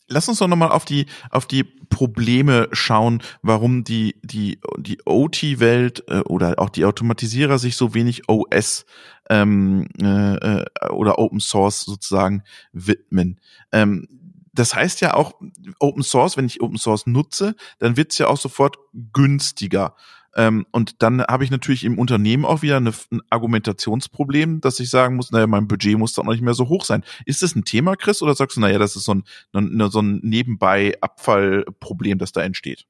Lass 0.09 0.29
uns 0.29 0.39
doch 0.39 0.47
nochmal 0.47 0.71
auf 0.71 0.85
die, 0.85 1.05
auf 1.31 1.47
die 1.47 1.63
Probleme 1.63 2.69
schauen, 2.71 3.21
warum 3.41 3.83
die, 3.83 4.15
die, 4.23 4.59
die 4.77 4.99
OT-Welt 5.05 6.05
äh, 6.07 6.19
oder 6.19 6.59
auch 6.59 6.69
die 6.69 6.85
Automatisierer 6.85 7.59
sich 7.59 7.75
so 7.75 7.93
wenig 7.93 8.29
OS 8.29 8.85
ähm, 9.29 9.87
äh, 10.01 10.35
äh, 10.35 10.65
oder 10.91 11.19
Open 11.19 11.41
Source 11.41 11.81
sozusagen 11.81 12.43
widmen. 12.71 13.41
Ähm, 13.73 14.07
das 14.53 14.73
heißt 14.73 15.01
ja 15.01 15.13
auch, 15.13 15.33
Open 15.79 16.03
Source, 16.03 16.37
wenn 16.37 16.45
ich 16.45 16.61
Open 16.61 16.77
Source 16.77 17.05
nutze, 17.05 17.55
dann 17.79 17.97
wird 17.97 18.11
es 18.11 18.17
ja 18.17 18.27
auch 18.27 18.37
sofort 18.37 18.77
günstiger. 19.13 19.95
Ähm, 20.37 20.67
und 20.71 21.01
dann 21.01 21.21
habe 21.23 21.43
ich 21.43 21.51
natürlich 21.51 21.83
im 21.83 21.97
Unternehmen 21.97 22.45
auch 22.45 22.61
wieder 22.61 22.77
eine, 22.77 22.93
ein 23.11 23.21
Argumentationsproblem, 23.31 24.61
dass 24.61 24.79
ich 24.79 24.89
sagen 24.89 25.15
muss, 25.15 25.31
naja, 25.31 25.47
mein 25.47 25.67
Budget 25.67 25.97
muss 25.97 26.13
doch 26.13 26.23
noch 26.23 26.31
nicht 26.31 26.43
mehr 26.43 26.53
so 26.53 26.69
hoch 26.69 26.85
sein. 26.85 27.03
Ist 27.25 27.41
das 27.41 27.55
ein 27.55 27.65
Thema, 27.65 27.95
Chris, 27.95 28.21
oder 28.21 28.35
sagst 28.35 28.55
du, 28.55 28.61
naja, 28.61 28.77
das 28.77 28.95
ist 28.95 29.05
so 29.05 29.15
ein, 29.15 29.23
so 29.89 29.99
ein 29.99 30.19
nebenbei 30.23 30.95
Abfallproblem, 31.01 32.19
das 32.19 32.31
da 32.31 32.43
entsteht? 32.43 32.85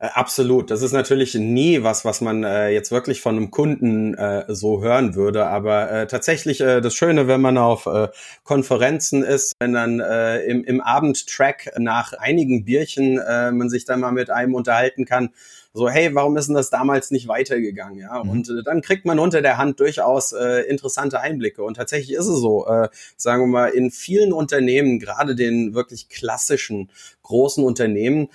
Äh, 0.00 0.08
absolut. 0.14 0.70
Das 0.70 0.82
ist 0.82 0.92
natürlich 0.92 1.34
nie 1.34 1.82
was, 1.82 2.04
was 2.04 2.20
man 2.20 2.44
äh, 2.44 2.70
jetzt 2.70 2.92
wirklich 2.92 3.20
von 3.20 3.36
einem 3.36 3.50
Kunden 3.50 4.14
äh, 4.14 4.44
so 4.48 4.82
hören 4.82 5.14
würde. 5.14 5.46
Aber 5.46 5.90
äh, 5.90 6.06
tatsächlich 6.06 6.60
äh, 6.60 6.80
das 6.80 6.94
Schöne, 6.94 7.26
wenn 7.26 7.40
man 7.40 7.58
auf 7.58 7.86
äh, 7.86 8.08
Konferenzen 8.44 9.22
ist, 9.22 9.54
wenn 9.58 9.72
dann 9.72 10.00
äh, 10.00 10.40
im, 10.44 10.62
im 10.64 10.80
Abendtrack 10.80 11.72
nach 11.78 12.12
einigen 12.12 12.64
Bierchen 12.64 13.18
äh, 13.18 13.50
man 13.50 13.70
sich 13.70 13.84
dann 13.84 14.00
mal 14.00 14.12
mit 14.12 14.30
einem 14.30 14.54
unterhalten 14.54 15.04
kann, 15.04 15.30
so, 15.74 15.88
hey, 15.88 16.14
warum 16.14 16.36
ist 16.36 16.46
denn 16.46 16.54
das 16.54 16.70
damals 16.70 17.10
nicht 17.10 17.28
weitergegangen? 17.28 17.98
Ja, 17.98 18.24
mhm. 18.24 18.30
und 18.30 18.48
äh, 18.48 18.62
dann 18.64 18.80
kriegt 18.82 19.04
man 19.04 19.18
unter 19.18 19.42
der 19.42 19.58
Hand 19.58 19.80
durchaus 19.80 20.32
äh, 20.32 20.62
interessante 20.68 21.20
Einblicke. 21.20 21.62
Und 21.62 21.74
tatsächlich 21.74 22.16
ist 22.16 22.26
es 22.26 22.40
so, 22.40 22.66
äh, 22.66 22.88
sagen 23.16 23.42
wir 23.42 23.46
mal, 23.46 23.68
in 23.68 23.90
vielen 23.90 24.32
Unternehmen, 24.32 24.98
gerade 24.98 25.34
den 25.34 25.74
wirklich 25.74 26.08
klassischen 26.08 26.90
großen 27.22 27.62
Unternehmen, 27.62 28.28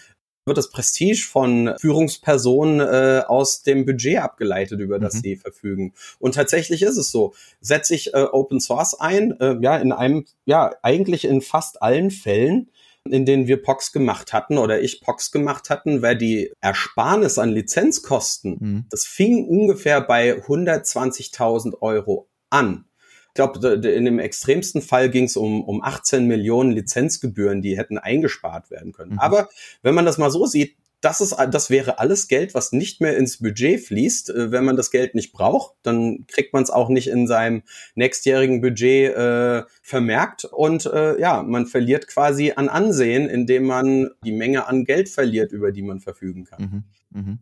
wird 0.46 0.58
das 0.58 0.70
Prestige 0.70 1.26
von 1.26 1.74
Führungspersonen 1.80 2.80
äh, 2.82 3.24
aus 3.26 3.64
dem 3.64 3.86
Budget 3.86 4.20
abgeleitet, 4.20 4.80
über 4.80 5.00
das 5.00 5.16
mhm. 5.16 5.20
sie 5.20 5.36
verfügen. 5.38 5.94
Und 6.20 6.36
tatsächlich 6.36 6.82
ist 6.82 6.98
es 6.98 7.12
so. 7.12 7.34
Setze 7.62 7.96
ich 7.96 8.14
äh, 8.14 8.26
Open 8.32 8.60
Source 8.60 9.00
ein, 9.00 9.40
äh, 9.40 9.56
ja, 9.62 9.78
in 9.78 9.92
einem, 9.92 10.26
ja, 10.46 10.72
eigentlich 10.82 11.26
in 11.26 11.42
fast 11.42 11.82
allen 11.82 12.12
Fällen, 12.12 12.70
in 13.10 13.26
denen 13.26 13.48
wir 13.48 13.62
POX 13.62 13.92
gemacht 13.92 14.34
hatten 14.34 14.58
oder 14.58 14.82
ich 14.82 15.02
POX 15.02 15.32
gemacht 15.32 15.70
hatten, 15.70 16.02
weil 16.02 16.18
die 16.18 16.52
Ersparnis 16.62 17.38
an 17.38 17.50
Lizenzkosten, 17.50 18.58
mhm. 18.60 18.86
das 18.90 19.06
fing 19.06 19.46
ungefähr 19.46 20.02
bei 20.02 20.38
120.000 20.38 21.82
Euro 21.82 22.28
an. 22.50 22.86
Ich 23.28 23.34
glaube, 23.36 23.68
in 23.68 24.06
dem 24.06 24.20
extremsten 24.20 24.82
Fall 24.82 25.10
ging 25.10 25.26
es 25.26 25.36
um, 25.36 25.64
um 25.64 25.84
18 25.84 26.28
Millionen 26.28 26.72
Lizenzgebühren, 26.72 27.62
die 27.62 27.78
hätten 27.78 27.98
eingespart 27.98 28.70
werden 28.70 28.94
können. 28.94 29.14
Mhm. 29.14 29.20
Aber 29.20 29.50
wenn 29.82 29.96
man 29.96 30.06
das 30.06 30.20
mal 30.20 30.30
so 30.30 30.46
sieht, 30.46 30.78
das 31.04 31.20
ist, 31.20 31.36
das 31.52 31.70
wäre 31.70 32.00
alles 32.00 32.28
Geld, 32.28 32.54
was 32.54 32.72
nicht 32.72 33.02
mehr 33.02 33.18
ins 33.18 33.38
Budget 33.38 33.82
fließt. 33.82 34.30
Äh, 34.30 34.52
wenn 34.52 34.64
man 34.64 34.78
das 34.78 34.90
Geld 34.90 35.16
nicht 35.16 35.34
braucht, 35.34 35.76
dann 35.84 36.26
kriegt 36.28 36.54
man 36.54 36.64
es 36.64 36.70
auch 36.70 36.90
nicht 36.90 37.08
in 37.08 37.28
seinem 37.28 37.64
nächstjährigen 37.96 38.62
Budget 38.62 39.16
äh, 39.16 39.64
vermerkt 39.82 40.46
und 40.46 40.86
äh, 40.86 41.20
ja, 41.20 41.44
man 41.44 41.66
verliert 41.66 42.08
quasi 42.08 42.54
an 42.56 42.70
Ansehen, 42.70 43.28
indem 43.30 43.66
man 43.66 44.10
die 44.24 44.32
Menge 44.32 44.68
an 44.68 44.86
Geld 44.86 45.10
verliert, 45.10 45.52
über 45.52 45.72
die 45.72 45.82
man 45.82 46.00
verfügen 46.00 46.46
kann. 46.46 46.86
Mhm. 47.12 47.22
Mhm. 47.22 47.40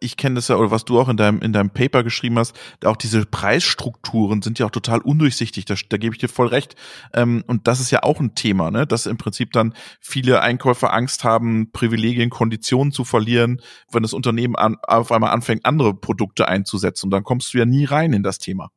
Ich 0.00 0.16
kenne 0.16 0.36
das 0.36 0.48
ja, 0.48 0.56
oder 0.56 0.70
was 0.70 0.84
du 0.84 0.98
auch 0.98 1.08
in 1.08 1.16
deinem, 1.16 1.40
in 1.40 1.52
deinem 1.52 1.70
Paper 1.70 2.02
geschrieben 2.02 2.38
hast, 2.38 2.54
auch 2.84 2.96
diese 2.96 3.24
Preisstrukturen 3.26 4.42
sind 4.42 4.58
ja 4.58 4.66
auch 4.66 4.70
total 4.70 5.00
undurchsichtig, 5.00 5.64
da, 5.64 5.74
da 5.88 5.96
gebe 5.96 6.14
ich 6.14 6.20
dir 6.20 6.28
voll 6.28 6.48
recht. 6.48 6.76
Ähm, 7.14 7.44
und 7.46 7.66
das 7.66 7.80
ist 7.80 7.90
ja 7.90 8.02
auch 8.02 8.20
ein 8.20 8.34
Thema, 8.34 8.70
ne? 8.70 8.86
dass 8.86 9.06
im 9.06 9.18
Prinzip 9.18 9.52
dann 9.52 9.74
viele 10.00 10.40
Einkäufer 10.42 10.92
Angst 10.92 11.24
haben, 11.24 11.70
Privilegien, 11.72 12.30
Konditionen 12.30 12.92
zu 12.92 13.04
verlieren, 13.04 13.60
wenn 13.92 14.02
das 14.02 14.12
Unternehmen 14.12 14.56
an, 14.56 14.76
auf 14.82 15.12
einmal 15.12 15.30
anfängt, 15.30 15.64
andere 15.64 15.94
Produkte 15.94 16.48
einzusetzen. 16.48 17.06
Und 17.06 17.10
dann 17.10 17.24
kommst 17.24 17.54
du 17.54 17.58
ja 17.58 17.64
nie 17.64 17.84
rein 17.84 18.12
in 18.12 18.22
das 18.22 18.38
Thema. 18.38 18.70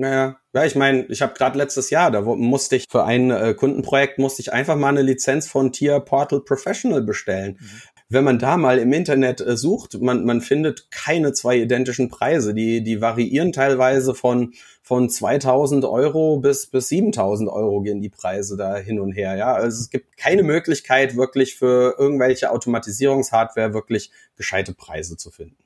Naja, 0.00 0.36
ja, 0.54 0.64
ich 0.64 0.76
meine, 0.76 1.06
ich 1.06 1.22
habe 1.22 1.34
gerade 1.34 1.58
letztes 1.58 1.90
Jahr, 1.90 2.12
da 2.12 2.20
musste 2.20 2.76
ich 2.76 2.86
für 2.88 3.04
ein 3.04 3.32
äh, 3.32 3.54
Kundenprojekt 3.54 4.20
musste 4.20 4.40
ich 4.40 4.52
einfach 4.52 4.76
mal 4.76 4.90
eine 4.90 5.02
Lizenz 5.02 5.48
von 5.48 5.72
Tier 5.72 5.98
Portal 5.98 6.40
Professional 6.40 7.02
bestellen. 7.02 7.58
Mhm 7.60 7.97
wenn 8.10 8.24
man 8.24 8.38
da 8.38 8.56
mal 8.56 8.78
im 8.78 8.92
Internet 8.92 9.40
äh, 9.40 9.56
sucht, 9.56 10.00
man, 10.00 10.24
man 10.24 10.40
findet 10.40 10.90
keine 10.90 11.32
zwei 11.32 11.58
identischen 11.58 12.08
Preise. 12.08 12.54
Die, 12.54 12.82
die 12.82 13.00
variieren 13.02 13.52
teilweise 13.52 14.14
von, 14.14 14.54
von 14.82 15.10
2000 15.10 15.84
Euro 15.84 16.38
bis, 16.38 16.66
bis 16.66 16.88
7000 16.88 17.50
Euro 17.50 17.82
gehen 17.82 18.00
die 18.00 18.08
Preise 18.08 18.56
da 18.56 18.76
hin 18.76 18.98
und 18.98 19.12
her. 19.12 19.36
Ja, 19.36 19.52
also 19.52 19.78
es 19.78 19.90
gibt 19.90 20.16
keine 20.16 20.42
Möglichkeit 20.42 21.16
wirklich 21.16 21.56
für 21.56 21.96
irgendwelche 21.98 22.50
Automatisierungshardware 22.50 23.74
wirklich 23.74 24.10
gescheite 24.36 24.72
Preise 24.72 25.18
zu 25.18 25.30
finden. 25.30 25.56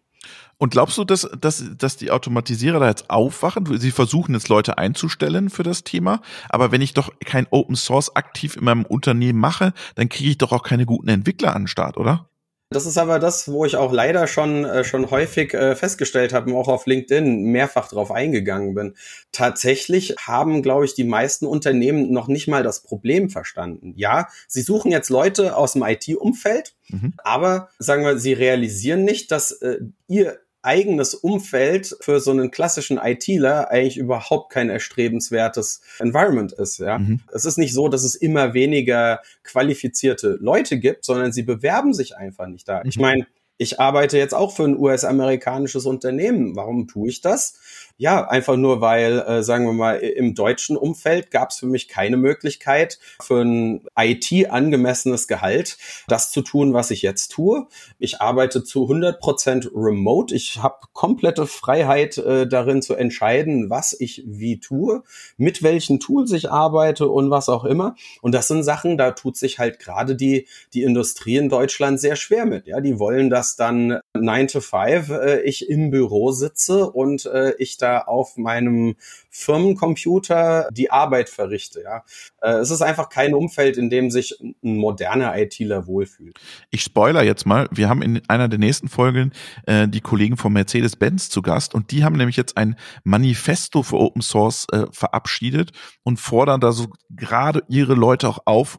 Und 0.59 0.70
glaubst 0.70 0.98
du, 0.98 1.05
dass, 1.05 1.28
dass, 1.40 1.64
dass 1.76 1.96
die 1.96 2.12
Automatisierer 2.12 2.78
da 2.78 2.88
jetzt 2.88 3.11
aufwachen? 3.11 3.78
Sie 3.78 3.90
versuchen 3.90 4.35
jetzt 4.35 4.48
Leute 4.48 4.78
einzustellen 4.78 5.50
für 5.50 5.64
das 5.64 5.83
Thema, 5.83 6.20
aber 6.48 6.70
wenn 6.70 6.81
ich 6.81 6.94
doch 6.94 7.12
kein 7.24 7.46
Open 7.50 7.74
Source 7.74 8.14
aktiv 8.14 8.57
in 8.57 8.64
meinem 8.64 8.85
Unternehmen 8.85 9.40
mache, 9.40 9.72
dann 9.96 10.09
kriege 10.09 10.31
ich 10.31 10.38
doch 10.38 10.52
auch 10.52 10.62
keine 10.62 10.87
guten 10.87 11.09
Entwickler 11.09 11.57
an 11.57 11.62
den 11.62 11.68
Start, 11.68 11.96
oder? 11.96 12.28
Das 12.72 12.87
ist 12.87 12.98
aber 12.98 13.18
das, 13.18 13.50
wo 13.50 13.64
ich 13.64 13.76
auch 13.76 13.92
leider 13.92 14.26
schon 14.26 14.64
äh, 14.64 14.85
schon 14.85 15.11
häufig 15.11 15.54
äh, 15.54 15.76
festgestellt 15.76 16.32
habe 16.32 16.50
und 16.50 16.56
auch 16.56 16.68
auf 16.68 16.87
LinkedIn 16.87 17.42
mehrfach 17.44 17.88
drauf 17.88 18.11
eingegangen 18.11 18.74
bin. 18.74 18.94
Tatsächlich 19.30 20.16
haben, 20.18 20.62
glaube 20.62 20.85
ich, 20.85 20.94
die 20.94 21.04
meisten 21.04 21.46
Unternehmen 21.46 22.12
noch 22.12 22.28
nicht 22.28 22.48
mal 22.48 22.62
das 22.62 22.82
Problem 22.82 23.30
verstanden. 23.30 23.94
Ja, 23.96 24.28
sie 24.48 24.62
suchen 24.62 24.90
jetzt 24.90 25.11
Leute 25.11 25.56
aus 25.56 25.74
dem 25.74 25.82
IT-Umfeld, 25.82 26.74
mhm. 26.88 27.14
aber 27.18 27.68
sagen 27.78 28.04
wir, 28.04 28.18
sie 28.18 28.32
realisieren 28.32 29.04
nicht, 29.04 29.30
dass 29.30 29.52
äh, 29.52 29.78
ihr 30.08 30.38
eigenes 30.62 31.14
Umfeld 31.14 31.96
für 32.01 32.20
so 32.20 32.31
einen 32.31 32.51
klassischen 32.51 32.98
ITler 32.98 33.70
eigentlich 33.70 33.96
überhaupt 33.96 34.53
kein 34.53 34.70
erstrebenswertes 34.70 35.81
Environment 35.98 36.53
ist. 36.53 36.79
Ja, 36.79 36.98
mhm. 36.98 37.20
es 37.33 37.44
ist 37.44 37.59
nicht 37.59 37.75
so, 37.75 37.88
dass 37.88 38.05
es 38.05 38.14
immer 38.14 38.55
weniger 38.55 39.20
qualifizierte 39.42 40.38
Leute 40.40 40.79
gibt, 40.79 41.05
sondern 41.05 41.33
sie 41.33 41.42
bewerben 41.42 41.94
sich 41.94 42.16
einfach 42.16 42.46
nicht 42.46 42.68
da. 42.68 42.81
Mhm. 42.81 42.88
Ich 42.88 42.98
meine, 42.98 43.27
ich 43.59 43.81
arbeite 43.81 44.18
jetzt 44.18 44.35
auch 44.35 44.55
für 44.55 44.64
ein 44.64 44.77
US-amerikanisches 44.77 45.87
Unternehmen. 45.87 46.57
Warum 46.57 46.88
tue 46.88 47.09
ich 47.09 47.20
das? 47.20 47.82
Ja, 47.96 48.26
einfach 48.26 48.57
nur, 48.57 48.81
weil, 48.81 49.20
äh, 49.20 49.42
sagen 49.42 49.66
wir 49.66 49.72
mal, 49.72 49.96
im 49.96 50.35
deutschen 50.35 50.76
Umfeld 50.76 51.31
gab 51.31 51.50
es 51.50 51.59
für 51.59 51.66
mich 51.66 51.88
keine 51.88 52.16
Möglichkeit, 52.16 52.98
für 53.20 53.42
ein 53.42 53.85
IT 53.96 54.50
angemessenes 54.50 55.28
Gehalt 55.28 55.78
das 56.09 56.31
zu 56.31 56.42
tun, 56.42 56.74
was 56.74 56.90
ich 56.90 57.02
jetzt 57.02 57.28
tue. 57.28 57.66
Ich 57.98 58.20
arbeite 58.20 58.64
zu 58.64 58.83
100 58.83 59.20
Prozent 59.20 59.70
remote. 59.74 60.35
Ich 60.35 60.62
habe 60.62 60.87
komplette 60.92 61.46
Freiheit 61.46 62.18
äh, 62.18 62.46
darin 62.46 62.83
zu 62.83 62.94
entscheiden, 62.94 63.70
was 63.70 63.98
ich 63.98 64.22
wie 64.26 64.59
tue, 64.59 65.02
mit 65.37 65.62
welchen 65.62 66.00
Tools 66.00 66.33
ich 66.33 66.50
arbeite 66.50 67.09
und 67.09 67.31
was 67.31 67.48
auch 67.48 67.64
immer. 67.64 67.94
Und 68.20 68.33
das 68.33 68.48
sind 68.48 68.62
Sachen, 68.62 68.98
da 68.98 69.12
tut 69.12 69.37
sich 69.37 69.59
halt 69.59 69.78
gerade 69.78 70.16
die, 70.16 70.46
die 70.74 70.83
Industrie 70.83 71.37
in 71.37 71.48
Deutschland 71.48 72.00
sehr 72.00 72.16
schwer 72.16 72.46
mit. 72.46 72.66
Ja, 72.66 72.81
die 72.81 72.98
wollen, 72.98 73.31
dass 73.31 73.57
dann 73.57 74.00
9 74.14 74.48
to 74.48 74.61
5 74.61 75.11
äh, 75.11 75.40
ich 75.42 75.68
im 75.68 75.90
Büro 75.90 76.33
sitze 76.33 76.90
und 76.90 77.26
äh, 77.26 77.55
ich 77.59 77.76
da 77.83 77.99
auf 77.99 78.37
meinem 78.37 78.95
Firmencomputer 79.31 80.68
die 80.73 80.90
Arbeit 80.90 81.29
verrichte. 81.29 81.83
Ja, 81.83 82.05
äh, 82.40 82.59
es 82.59 82.71
ist 82.71 82.83
einfach 82.83 83.09
kein 83.09 83.35
Umfeld, 83.35 83.77
in 83.77 83.90
dem 83.90 84.11
sich 84.11 84.38
ein 84.40 84.77
moderner 84.77 85.37
ITler 85.37 85.87
wohlfühlt. 85.87 86.38
Ich 86.71 86.83
spoiler 86.83 87.23
jetzt 87.23 87.47
mal. 87.47 87.68
Wir 87.71 87.88
haben 87.88 88.03
in 88.03 88.23
einer 88.29 88.49
der 88.49 88.59
nächsten 88.59 88.88
Folgen 88.88 89.33
äh, 89.66 89.88
die 89.88 90.01
Kollegen 90.01 90.37
von 90.37 90.53
Mercedes-Benz 90.53 91.29
zu 91.29 91.42
Gast 91.42 91.75
und 91.75 91.90
die 91.90 92.05
haben 92.05 92.16
nämlich 92.16 92.37
jetzt 92.37 92.57
ein 92.57 92.77
Manifesto 93.05 93.83
für 93.83 93.97
Open 93.97 94.23
Source 94.23 94.66
äh, 94.73 94.87
verabschiedet 94.90 95.73
und 96.03 96.21
fordern 96.21 96.61
da 96.61 96.73
so 96.73 96.88
gerade 97.11 97.62
ihre 97.68 97.95
Leute 97.95 98.29
auch 98.29 98.40
auf, 98.45 98.79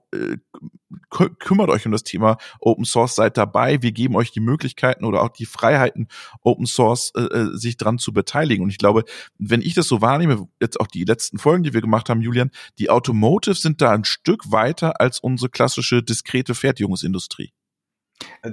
kümmert 1.10 1.70
euch 1.70 1.86
um 1.86 1.92
das 1.92 2.04
Thema 2.04 2.38
Open 2.60 2.86
Source, 2.86 3.16
seid 3.16 3.38
dabei, 3.38 3.82
wir 3.82 3.92
geben 3.92 4.16
euch 4.16 4.32
die 4.32 4.40
Möglichkeiten 4.40 5.06
oder 5.06 5.22
auch 5.22 5.30
die 5.30 5.46
Freiheiten, 5.46 6.08
Open 6.42 6.66
Source 6.66 7.12
äh, 7.16 7.22
äh, 7.22 7.58
sich 7.58 7.78
dran 7.78 7.98
zu 7.98 8.14
beteiligen. 8.14 8.64
Und 8.64 8.70
ich 8.70 8.78
glaube, 8.78 9.04
wenn 9.38 9.62
ich 9.62 9.74
das 9.74 9.88
so 9.88 10.02
wahrnehme, 10.02 10.48
jetzt 10.62 10.80
auch 10.80 10.88
die 10.88 11.04
letzten 11.04 11.38
Folgen, 11.38 11.64
die 11.64 11.74
wir 11.74 11.82
gemacht 11.82 12.10
haben, 12.10 12.22
Julian, 12.22 12.52
die 12.80 12.90
Automotive 12.90 13.56
sind 13.56 13.82
da 13.82 13.92
ein 13.92 14.06
Stück 14.06 14.52
weiter 14.52 15.00
als 15.00 15.20
unsere 15.20 15.50
klassische 15.50 16.04
diskrete 16.04 16.56
Fertigungsindustrie. 16.56 17.54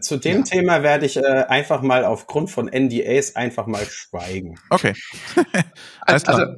Zu 0.01 0.17
dem 0.17 0.39
ja. 0.39 0.43
Thema 0.43 0.83
werde 0.83 1.07
ich 1.07 1.17
äh, 1.17 1.21
einfach 1.21 1.83
mal 1.83 2.05
aufgrund 2.05 2.51
von 2.51 2.67
NDAs 2.67 3.37
einfach 3.37 3.67
mal 3.67 3.85
schweigen. 3.85 4.59
Okay. 4.69 4.95
Alles 6.01 6.23
klar. 6.23 6.39
Also, 6.39 6.53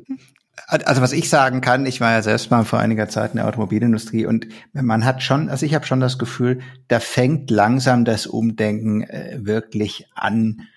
also 0.67 1.01
was 1.03 1.13
ich 1.13 1.29
sagen 1.29 1.61
kann, 1.61 1.87
ich 1.87 2.01
war 2.01 2.13
ja 2.13 2.23
selbst 2.23 2.51
mal 2.51 2.65
vor 2.65 2.79
einiger 2.79 3.09
Zeit 3.09 3.33
in 3.33 3.39
der 3.39 3.49
Automobilindustrie 3.49 4.27
und 4.27 4.49
man 4.73 5.05
hat 5.05 5.23
schon, 5.23 5.49
also 5.49 5.65
ich 5.65 5.75
habe 5.75 5.87
schon 5.87 6.01
das 6.01 6.19
Gefühl, 6.19 6.61
da 6.89 7.01
fängt 7.01 7.51
langsam 7.51 8.05
das 8.05 8.27
Umdenken 8.27 9.03
äh, 9.03 9.39
wirklich 9.41 10.07
an. 10.15 10.69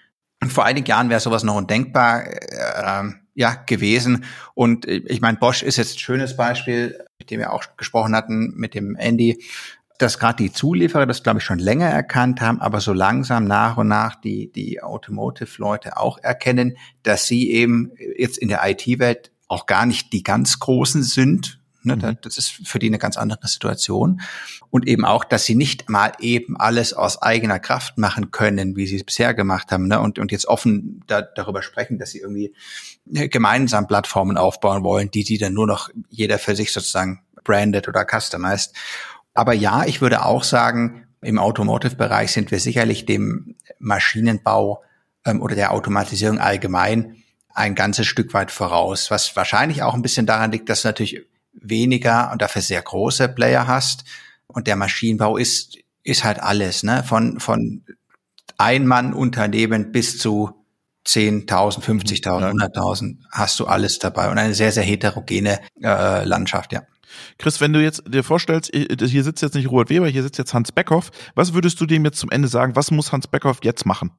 Vor 0.48 0.66
einigen 0.66 0.88
Jahren 0.88 1.10
wäre 1.10 1.20
sowas 1.20 1.44
noch 1.44 1.56
undenkbar 1.56 2.26
äh, 2.26 3.12
ja 3.34 3.56
gewesen. 3.66 4.26
Und 4.54 4.88
äh, 4.88 5.02
ich 5.08 5.22
meine, 5.22 5.38
Bosch 5.38 5.62
ist 5.62 5.78
jetzt 5.78 5.96
ein 5.96 6.00
schönes 6.00 6.38
Beispiel, 6.38 6.98
mit 7.20 7.32
dem 7.32 7.40
wir 7.40 7.54
auch 7.54 7.64
gesprochen 7.78 8.16
hatten, 8.16 8.54
mit 8.56 8.74
dem 8.74 8.96
Andy, 8.96 9.44
dass 9.98 10.20
gerade 10.20 10.44
die 10.44 10.52
Zulieferer 10.52 11.06
das, 11.06 11.24
glaube 11.24 11.40
ich, 11.40 11.46
schon 11.46 11.60
länger 11.60 11.88
erkannt 11.88 12.42
haben, 12.42 12.60
aber 12.60 12.82
so 12.82 12.92
langsam 12.92 13.46
nach 13.46 13.78
und 13.78 13.88
nach 13.88 14.16
die, 14.16 14.52
die 14.52 14.82
Automotive-Leute 14.82 15.98
auch 15.98 16.18
erkennen, 16.18 16.78
dass 17.04 17.28
sie 17.28 17.52
eben 17.52 17.92
jetzt 18.18 18.38
in 18.38 18.50
der 18.50 18.62
IT-Welt 18.66 19.32
auch 19.56 19.66
gar 19.66 19.86
nicht 19.86 20.14
die 20.14 20.24
ganz 20.24 20.60
Großen 20.60 21.02
sind. 21.02 21.60
Ne, 21.84 21.96
mhm. 21.96 22.18
Das 22.22 22.38
ist 22.38 22.50
für 22.50 22.80
die 22.80 22.88
eine 22.88 22.98
ganz 22.98 23.16
andere 23.16 23.48
Situation. 23.48 24.22
Und 24.72 24.88
eben 24.88 25.06
auch, 25.06 25.24
dass 25.24 25.46
sie 25.46 25.56
nicht 25.56 25.88
mal 25.90 26.12
eben 26.20 26.58
alles 26.58 26.94
aus 26.94 27.22
eigener 27.22 27.60
Kraft 27.60 27.98
machen 27.98 28.32
können, 28.32 28.76
wie 28.76 28.88
sie 28.88 28.98
es 28.98 29.04
bisher 29.04 29.34
gemacht 29.34 29.72
haben. 29.72 29.88
Ne? 29.88 30.00
Und, 30.00 30.18
und 30.18 30.32
jetzt 30.32 30.48
offen 30.48 31.04
da, 31.08 31.22
darüber 31.22 31.62
sprechen, 31.62 32.00
dass 32.00 32.12
sie 32.12 32.20
irgendwie 32.20 32.54
äh, 33.14 33.30
gemeinsam 33.30 33.88
Plattformen 33.88 34.38
aufbauen 34.38 34.84
wollen, 34.84 35.12
die 35.12 35.24
die 35.24 35.38
dann 35.38 35.54
nur 35.54 35.68
noch 35.68 35.90
jeder 36.10 36.40
für 36.40 36.56
sich 36.56 36.74
sozusagen 36.74 37.22
branded 37.44 37.88
oder 37.88 38.06
customized. 38.06 38.74
Aber 39.36 39.54
ja, 39.54 39.86
ich 39.86 40.02
würde 40.02 40.26
auch 40.26 40.44
sagen, 40.44 41.06
im 41.22 41.38
Automotive-Bereich 41.38 42.32
sind 42.32 42.52
wir 42.52 42.60
sicherlich 42.60 43.06
dem 43.06 43.56
Maschinenbau 43.80 44.84
ähm, 45.24 45.42
oder 45.42 45.56
der 45.56 45.72
Automatisierung 45.72 46.40
allgemein 46.40 47.18
ein 47.56 47.74
ganzes 47.74 48.06
Stück 48.06 48.34
weit 48.34 48.52
voraus, 48.52 49.10
was 49.10 49.36
wahrscheinlich 49.36 49.82
auch 49.82 49.94
ein 49.94 50.02
bisschen 50.02 50.26
daran 50.26 50.52
liegt, 50.52 50.70
dass 50.70 50.84
du 50.84 50.90
natürlich 50.90 51.22
weniger 51.54 52.32
und 52.32 52.42
dafür 52.42 52.62
sehr 52.62 52.82
große 52.82 53.30
Player 53.30 53.66
hast. 53.66 54.04
Und 54.48 54.68
der 54.68 54.76
Maschinenbau 54.76 55.38
ist, 55.38 55.78
ist 56.04 56.24
halt 56.24 56.40
alles, 56.40 56.84
ne? 56.84 57.04
Von, 57.04 57.40
von 57.40 57.84
Ein-Mann-Unternehmen 58.58 59.92
bis 59.92 60.20
zu 60.20 60.66
10.000, 61.08 61.82
50.000, 61.82 62.52
100.000 62.52 63.18
hast 63.32 63.60
du 63.60 63.66
alles 63.66 64.00
dabei 64.00 64.30
und 64.30 64.38
eine 64.38 64.54
sehr, 64.54 64.72
sehr 64.72 64.84
heterogene 64.84 65.60
äh, 65.82 66.26
Landschaft, 66.26 66.74
ja. 66.74 66.84
Chris, 67.38 67.62
wenn 67.62 67.72
du 67.72 67.82
jetzt 67.82 68.04
dir 68.08 68.24
vorstellst, 68.24 68.72
hier 68.74 69.24
sitzt 69.24 69.42
jetzt 69.42 69.56
nicht 69.56 69.70
Robert 69.70 69.90
Weber, 69.90 70.08
hier 70.08 70.24
sitzt 70.24 70.38
jetzt 70.38 70.54
Hans 70.54 70.72
Beckhoff, 70.72 71.12
was 71.34 71.54
würdest 71.54 71.80
du 71.80 71.86
dem 71.86 72.04
jetzt 72.04 72.20
zum 72.20 72.30
Ende 72.32 72.50
sagen? 72.50 72.76
Was 72.76 72.92
muss 72.92 73.12
Hans 73.14 73.28
Beckhoff 73.28 73.60
jetzt 73.64 73.86
machen? 73.86 74.12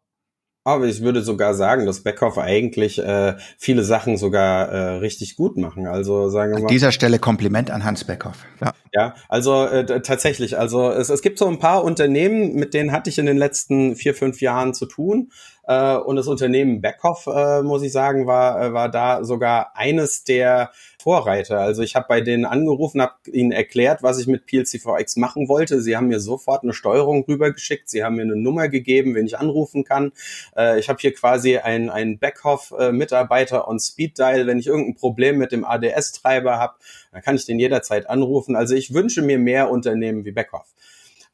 Aber 0.66 0.86
ich 0.86 1.00
würde 1.00 1.22
sogar 1.22 1.54
sagen, 1.54 1.86
dass 1.86 2.00
Beckhoff 2.00 2.38
eigentlich 2.38 2.98
äh, 2.98 3.36
viele 3.56 3.84
Sachen 3.84 4.16
sogar 4.16 4.68
äh, 4.68 4.78
richtig 4.96 5.36
gut 5.36 5.56
machen. 5.56 5.86
Also 5.86 6.28
sagen 6.28 6.54
wir 6.54 6.58
mal. 6.58 6.66
An 6.66 6.72
dieser 6.72 6.90
Stelle 6.90 7.20
Kompliment 7.20 7.70
an 7.70 7.84
Hans 7.84 8.02
Beckhoff. 8.02 8.44
Ja, 8.60 8.72
ja 8.92 9.14
also 9.28 9.64
äh, 9.64 10.02
tatsächlich. 10.02 10.58
Also 10.58 10.90
es, 10.90 11.08
es 11.08 11.22
gibt 11.22 11.38
so 11.38 11.46
ein 11.46 11.60
paar 11.60 11.84
Unternehmen, 11.84 12.54
mit 12.54 12.74
denen 12.74 12.90
hatte 12.90 13.08
ich 13.10 13.18
in 13.18 13.26
den 13.26 13.36
letzten 13.36 13.94
vier, 13.94 14.12
fünf 14.12 14.40
Jahren 14.40 14.74
zu 14.74 14.86
tun. 14.86 15.30
Äh, 15.68 15.98
und 15.98 16.16
das 16.16 16.26
Unternehmen 16.26 16.80
Beckhoff, 16.80 17.28
äh, 17.28 17.62
muss 17.62 17.82
ich 17.82 17.92
sagen, 17.92 18.26
war, 18.26 18.60
äh, 18.60 18.72
war 18.72 18.90
da 18.90 19.22
sogar 19.22 19.76
eines 19.76 20.24
der 20.24 20.72
Vorreiter. 21.06 21.60
Also 21.60 21.84
ich 21.84 21.94
habe 21.94 22.06
bei 22.08 22.20
denen 22.20 22.44
angerufen, 22.44 23.00
habe 23.00 23.14
ihnen 23.30 23.52
erklärt, 23.52 24.02
was 24.02 24.18
ich 24.18 24.26
mit 24.26 24.42
PLC4X 24.48 25.20
machen 25.20 25.48
wollte. 25.48 25.80
Sie 25.80 25.96
haben 25.96 26.08
mir 26.08 26.18
sofort 26.18 26.64
eine 26.64 26.72
Steuerung 26.72 27.24
rübergeschickt. 27.28 27.88
Sie 27.88 28.02
haben 28.02 28.16
mir 28.16 28.22
eine 28.22 28.34
Nummer 28.34 28.68
gegeben, 28.68 29.14
wen 29.14 29.24
ich 29.24 29.38
anrufen 29.38 29.84
kann. 29.84 30.10
Äh, 30.56 30.80
ich 30.80 30.88
habe 30.88 30.98
hier 31.00 31.14
quasi 31.14 31.58
einen, 31.58 31.90
einen 31.90 32.18
Backhoff-Mitarbeiter 32.18 33.68
on 33.68 33.78
Speed 33.78 34.18
Dial. 34.18 34.48
Wenn 34.48 34.58
ich 34.58 34.66
irgendein 34.66 34.96
Problem 34.96 35.38
mit 35.38 35.52
dem 35.52 35.64
ADS-Treiber 35.64 36.58
habe, 36.58 36.74
dann 37.12 37.22
kann 37.22 37.36
ich 37.36 37.46
den 37.46 37.60
jederzeit 37.60 38.10
anrufen. 38.10 38.56
Also 38.56 38.74
ich 38.74 38.92
wünsche 38.92 39.22
mir 39.22 39.38
mehr 39.38 39.70
Unternehmen 39.70 40.24
wie 40.24 40.32
Backhoff. 40.32 40.66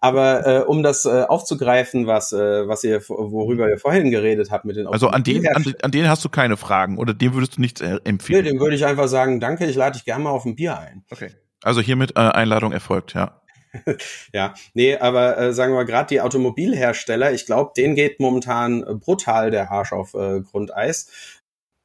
Aber 0.02 0.44
äh, 0.44 0.58
um 0.64 0.82
das 0.82 1.04
äh, 1.04 1.22
aufzugreifen, 1.22 2.08
was, 2.08 2.32
äh, 2.32 2.66
was 2.66 2.82
ihr, 2.82 3.00
worüber 3.08 3.68
ihr 3.70 3.78
vorhin 3.78 4.10
geredet 4.10 4.50
habt 4.50 4.64
mit 4.64 4.74
den 4.74 4.88
Also 4.88 5.06
an 5.06 5.22
den, 5.22 5.46
an, 5.46 5.64
an 5.80 5.90
den 5.92 6.08
hast 6.08 6.24
du 6.24 6.28
keine 6.28 6.56
Fragen 6.56 6.98
oder 6.98 7.14
dem 7.14 7.34
würdest 7.34 7.56
du 7.56 7.60
nichts 7.60 7.80
äh, 7.80 8.00
empfehlen? 8.02 8.42
Nee, 8.42 8.50
dem 8.50 8.58
würde 8.58 8.74
ich 8.74 8.84
einfach 8.84 9.06
sagen, 9.06 9.38
danke, 9.38 9.64
ich 9.64 9.76
lade 9.76 9.92
dich 9.92 10.04
gerne 10.04 10.24
mal 10.24 10.30
auf 10.30 10.44
ein 10.44 10.56
Bier 10.56 10.76
ein. 10.76 11.04
Okay. 11.12 11.30
Also 11.62 11.80
hiermit 11.80 12.16
äh, 12.16 12.18
Einladung 12.18 12.72
erfolgt, 12.72 13.14
ja. 13.14 13.42
ja, 14.32 14.54
nee, 14.74 14.96
aber 14.96 15.38
äh, 15.38 15.52
sagen 15.52 15.72
wir 15.72 15.84
gerade 15.84 16.08
die 16.08 16.20
Automobilhersteller, 16.20 17.32
ich 17.32 17.46
glaube, 17.46 17.70
denen 17.76 17.94
geht 17.94 18.18
momentan 18.18 18.84
brutal 18.98 19.52
der 19.52 19.70
Arsch 19.70 19.92
auf 19.92 20.14
äh, 20.14 20.40
Grundeis 20.40 21.10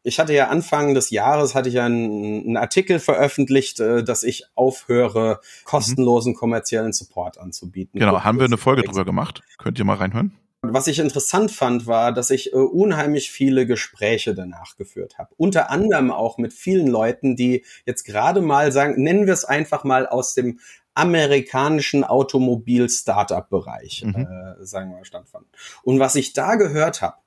ich 0.08 0.20
hatte 0.20 0.34
ja 0.34 0.48
Anfang 0.48 0.94
des 0.94 1.10
Jahres 1.10 1.54
hatte 1.54 1.68
ich 1.68 1.76
ja 1.76 1.86
einen, 1.86 2.46
einen 2.46 2.58
Artikel 2.58 3.00
veröffentlicht, 3.00 3.82
äh, 3.82 4.04
dass 4.04 4.24
ich 4.24 4.46
aufhöre, 4.56 5.42
kostenlosen 5.66 6.34
kommerziellen 6.34 6.94
Support 6.94 7.38
anzubieten. 7.38 8.00
Genau, 8.00 8.24
haben 8.24 8.40
wir 8.40 8.46
eine 8.46 8.58
Folge 8.58 8.84
drüber 8.84 9.04
gemacht. 9.04 9.42
Könnt 9.58 9.78
ihr 9.78 9.86
mal 9.86 9.98
reinhören? 9.98 10.32
Was 10.62 10.88
ich 10.88 11.00
interessant 11.00 11.52
fand, 11.52 11.88
war, 11.88 12.14
dass 12.14 12.30
ich 12.30 12.54
äh, 12.54 12.56
unheimlich 12.56 13.30
viele 13.30 13.68
Gespräche 13.68 14.34
danach 14.34 14.78
geführt 14.78 15.18
habe. 15.18 15.30
Unter 15.38 15.70
anderem 15.70 16.10
auch 16.10 16.38
mit 16.38 16.54
vielen 16.54 16.88
Leuten, 16.88 17.36
die 17.36 17.66
jetzt 17.86 18.06
gerade 18.06 18.42
mal 18.42 18.72
sagen, 18.72 19.02
nennen 19.02 19.28
wir 19.28 19.34
es 19.34 19.46
einfach 19.46 19.84
mal 19.84 20.08
aus 20.08 20.34
dem 20.34 20.60
amerikanischen 20.94 22.04
Automobil-Startup-Bereich, 22.04 24.04
mhm. 24.06 24.16
äh, 24.16 24.66
sagen 24.66 24.90
wir 24.90 24.98
mal, 24.98 25.06
stattfanden. 25.06 25.52
Und 25.84 26.00
was 26.00 26.16
ich 26.16 26.34
da 26.34 26.56
gehört 26.56 27.02
habe, 27.02 27.18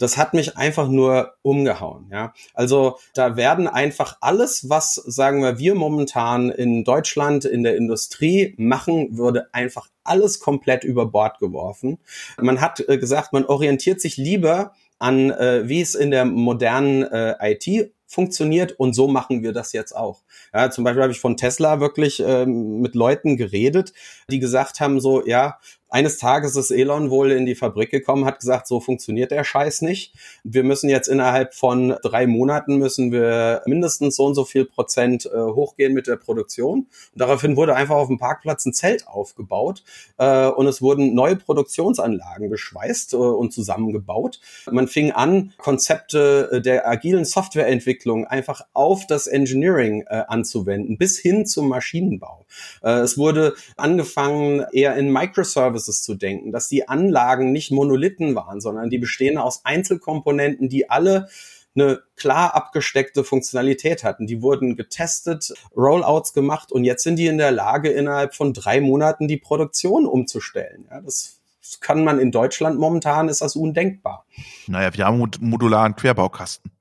das 0.00 0.16
hat 0.16 0.32
mich 0.32 0.56
einfach 0.56 0.88
nur 0.88 1.34
umgehauen. 1.42 2.08
Ja, 2.10 2.32
also 2.54 2.96
da 3.14 3.36
werden 3.36 3.68
einfach 3.68 4.16
alles, 4.20 4.68
was 4.68 4.94
sagen 4.94 5.42
wir 5.42 5.58
wir 5.58 5.74
momentan 5.74 6.50
in 6.50 6.84
Deutschland 6.84 7.44
in 7.44 7.62
der 7.62 7.76
Industrie 7.76 8.54
machen, 8.56 9.18
würde 9.18 9.52
einfach 9.52 9.88
alles 10.02 10.40
komplett 10.40 10.84
über 10.84 11.06
Bord 11.06 11.38
geworfen. 11.38 11.98
Man 12.40 12.60
hat 12.60 12.80
äh, 12.88 12.96
gesagt, 12.96 13.32
man 13.32 13.44
orientiert 13.44 14.00
sich 14.00 14.16
lieber 14.16 14.72
an, 14.98 15.30
äh, 15.30 15.68
wie 15.68 15.82
es 15.82 15.94
in 15.94 16.10
der 16.10 16.24
modernen 16.24 17.02
äh, 17.02 17.34
IT 17.52 17.92
funktioniert 18.06 18.72
und 18.72 18.92
so 18.92 19.06
machen 19.06 19.42
wir 19.42 19.52
das 19.52 19.72
jetzt 19.72 19.94
auch. 19.94 20.22
Ja, 20.52 20.70
zum 20.70 20.82
Beispiel 20.82 21.02
habe 21.02 21.12
ich 21.12 21.20
von 21.20 21.36
Tesla 21.36 21.78
wirklich 21.78 22.20
ähm, 22.26 22.80
mit 22.80 22.96
Leuten 22.96 23.36
geredet, 23.36 23.92
die 24.30 24.40
gesagt 24.40 24.80
haben 24.80 24.98
so, 25.00 25.24
ja, 25.24 25.58
eines 25.90 26.18
Tages 26.18 26.56
ist 26.56 26.70
Elon 26.70 27.10
wohl 27.10 27.32
in 27.32 27.46
die 27.46 27.54
Fabrik 27.54 27.90
gekommen, 27.90 28.24
hat 28.24 28.40
gesagt, 28.40 28.66
so 28.66 28.80
funktioniert 28.80 29.30
der 29.30 29.44
Scheiß 29.44 29.82
nicht. 29.82 30.14
Wir 30.44 30.62
müssen 30.62 30.88
jetzt 30.88 31.08
innerhalb 31.08 31.54
von 31.54 31.96
drei 32.02 32.26
Monaten 32.26 32.76
müssen 32.76 33.12
wir 33.12 33.62
mindestens 33.66 34.16
so 34.16 34.26
und 34.26 34.34
so 34.34 34.44
viel 34.44 34.64
Prozent 34.64 35.26
äh, 35.26 35.38
hochgehen 35.38 35.92
mit 35.92 36.06
der 36.06 36.16
Produktion. 36.16 36.80
Und 36.80 36.88
daraufhin 37.14 37.56
wurde 37.56 37.74
einfach 37.74 37.96
auf 37.96 38.08
dem 38.08 38.18
Parkplatz 38.18 38.64
ein 38.66 38.72
Zelt 38.72 39.06
aufgebaut 39.08 39.82
äh, 40.18 40.46
und 40.46 40.66
es 40.66 40.80
wurden 40.80 41.14
neue 41.14 41.36
Produktionsanlagen 41.36 42.50
geschweißt 42.50 43.14
äh, 43.14 43.16
und 43.16 43.52
zusammengebaut. 43.52 44.40
Man 44.70 44.88
fing 44.88 45.10
an, 45.10 45.52
Konzepte 45.58 46.50
äh, 46.52 46.60
der 46.60 46.88
agilen 46.88 47.24
Softwareentwicklung 47.24 48.26
einfach 48.26 48.62
auf 48.72 49.06
das 49.06 49.26
Engineering 49.26 50.04
äh, 50.08 50.22
anzuwenden, 50.28 50.98
bis 50.98 51.18
hin 51.18 51.46
zum 51.46 51.68
Maschinenbau. 51.68 52.39
Äh, 52.82 53.00
es 53.00 53.18
wurde 53.18 53.54
angefangen, 53.76 54.64
eher 54.72 54.96
in 54.96 55.12
Microservices 55.12 56.02
zu 56.02 56.14
denken, 56.14 56.52
dass 56.52 56.68
die 56.68 56.88
Anlagen 56.88 57.52
nicht 57.52 57.70
Monolithen 57.70 58.34
waren, 58.34 58.60
sondern 58.60 58.90
die 58.90 58.98
bestehen 58.98 59.38
aus 59.38 59.64
Einzelkomponenten, 59.64 60.68
die 60.68 60.90
alle 60.90 61.28
eine 61.74 62.02
klar 62.16 62.54
abgesteckte 62.54 63.24
Funktionalität 63.24 64.02
hatten. 64.02 64.26
Die 64.26 64.42
wurden 64.42 64.76
getestet, 64.76 65.54
Rollouts 65.76 66.32
gemacht 66.32 66.72
und 66.72 66.84
jetzt 66.84 67.04
sind 67.04 67.16
die 67.16 67.26
in 67.26 67.38
der 67.38 67.52
Lage, 67.52 67.90
innerhalb 67.90 68.34
von 68.34 68.52
drei 68.52 68.80
Monaten 68.80 69.28
die 69.28 69.36
Produktion 69.36 70.06
umzustellen. 70.06 70.86
Ja, 70.90 71.00
das 71.00 71.40
kann 71.80 72.02
man 72.02 72.18
in 72.18 72.32
Deutschland 72.32 72.78
momentan, 72.78 73.28
ist 73.28 73.40
das 73.40 73.54
undenkbar. 73.54 74.26
Naja, 74.66 74.92
wir 74.94 75.06
haben 75.06 75.30
modularen 75.40 75.94
Querbaukasten. 75.94 76.72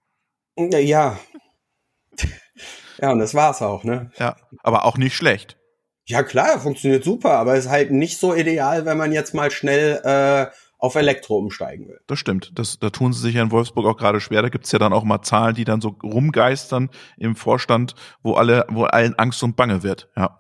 Ja. 0.58 1.20
Ja, 3.02 3.12
und 3.12 3.20
das 3.20 3.34
war's 3.34 3.62
auch, 3.62 3.84
ne? 3.84 4.12
Ja, 4.18 4.36
aber 4.64 4.86
auch 4.86 4.98
nicht 4.98 5.16
schlecht. 5.16 5.59
Ja, 6.10 6.24
klar, 6.24 6.60
funktioniert 6.60 7.04
super, 7.04 7.34
aber 7.34 7.56
ist 7.56 7.70
halt 7.70 7.92
nicht 7.92 8.18
so 8.18 8.34
ideal, 8.34 8.86
wenn 8.86 8.98
man 8.98 9.12
jetzt 9.12 9.36
mal 9.36 9.52
schnell 9.52 10.02
äh, 10.04 10.52
auf 10.80 10.96
Elektro 10.96 11.38
umsteigen 11.38 11.88
will. 11.88 12.00
Das 12.08 12.18
stimmt. 12.18 12.52
Das, 12.56 12.80
da 12.80 12.90
tun 12.90 13.14
sie 13.14 13.22
sich 13.22 13.36
ja 13.36 13.44
in 13.44 13.52
Wolfsburg 13.52 13.86
auch 13.86 13.98
gerade 13.98 14.20
schwer. 14.20 14.42
Da 14.42 14.50
gibt's 14.50 14.72
ja 14.72 14.80
dann 14.80 14.92
auch 14.92 15.04
mal 15.04 15.22
Zahlen, 15.22 15.54
die 15.54 15.66
dann 15.66 15.82
so 15.82 15.98
rumgeistern 16.02 16.90
im 17.18 17.36
Vorstand, 17.36 17.94
wo 18.24 18.34
alle, 18.34 18.66
wo 18.70 18.86
allen 18.86 19.14
Angst 19.20 19.44
und 19.44 19.56
Bange 19.56 19.84
wird. 19.84 20.10
Ja. 20.18 20.40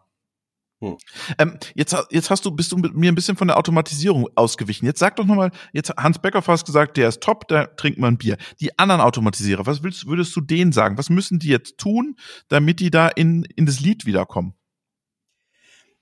Hm. 0.82 0.97
Ähm, 1.38 1.58
jetzt, 1.75 1.95
jetzt 2.10 2.32
hast 2.32 2.45
du, 2.45 2.51
bist 2.51 2.71
du 2.71 2.77
mit 2.77 2.95
mir 2.95 3.12
ein 3.12 3.15
bisschen 3.15 3.38
von 3.38 3.47
der 3.47 3.58
Automatisierung 3.58 4.27
ausgewichen. 4.34 4.88
Jetzt 4.88 4.99
sag 4.99 5.17
doch 5.17 5.25
nochmal, 5.25 5.51
jetzt 5.71 5.91
Hans 5.97 6.17
Becker 6.17 6.41
hast 6.47 6.65
gesagt, 6.65 6.97
der 6.97 7.10
ist 7.10 7.21
top, 7.21 7.47
da 7.47 7.65
trinkt 7.65 7.99
man 7.99 8.17
Bier. 8.17 8.38
Die 8.60 8.79
anderen 8.79 9.01
Automatisierer, 9.01 9.67
was 9.67 9.84
willst, 9.84 10.08
würdest 10.08 10.36
du 10.36 10.41
denen 10.41 10.71
sagen? 10.71 10.97
Was 10.97 11.12
müssen 11.12 11.38
die 11.38 11.49
jetzt 11.49 11.77
tun, 11.77 12.15
damit 12.47 12.79
die 12.79 12.89
da 12.89 13.08
in, 13.10 13.43
in 13.55 13.67
das 13.67 13.82
Lied 13.82 14.08
wiederkommen? 14.08 14.55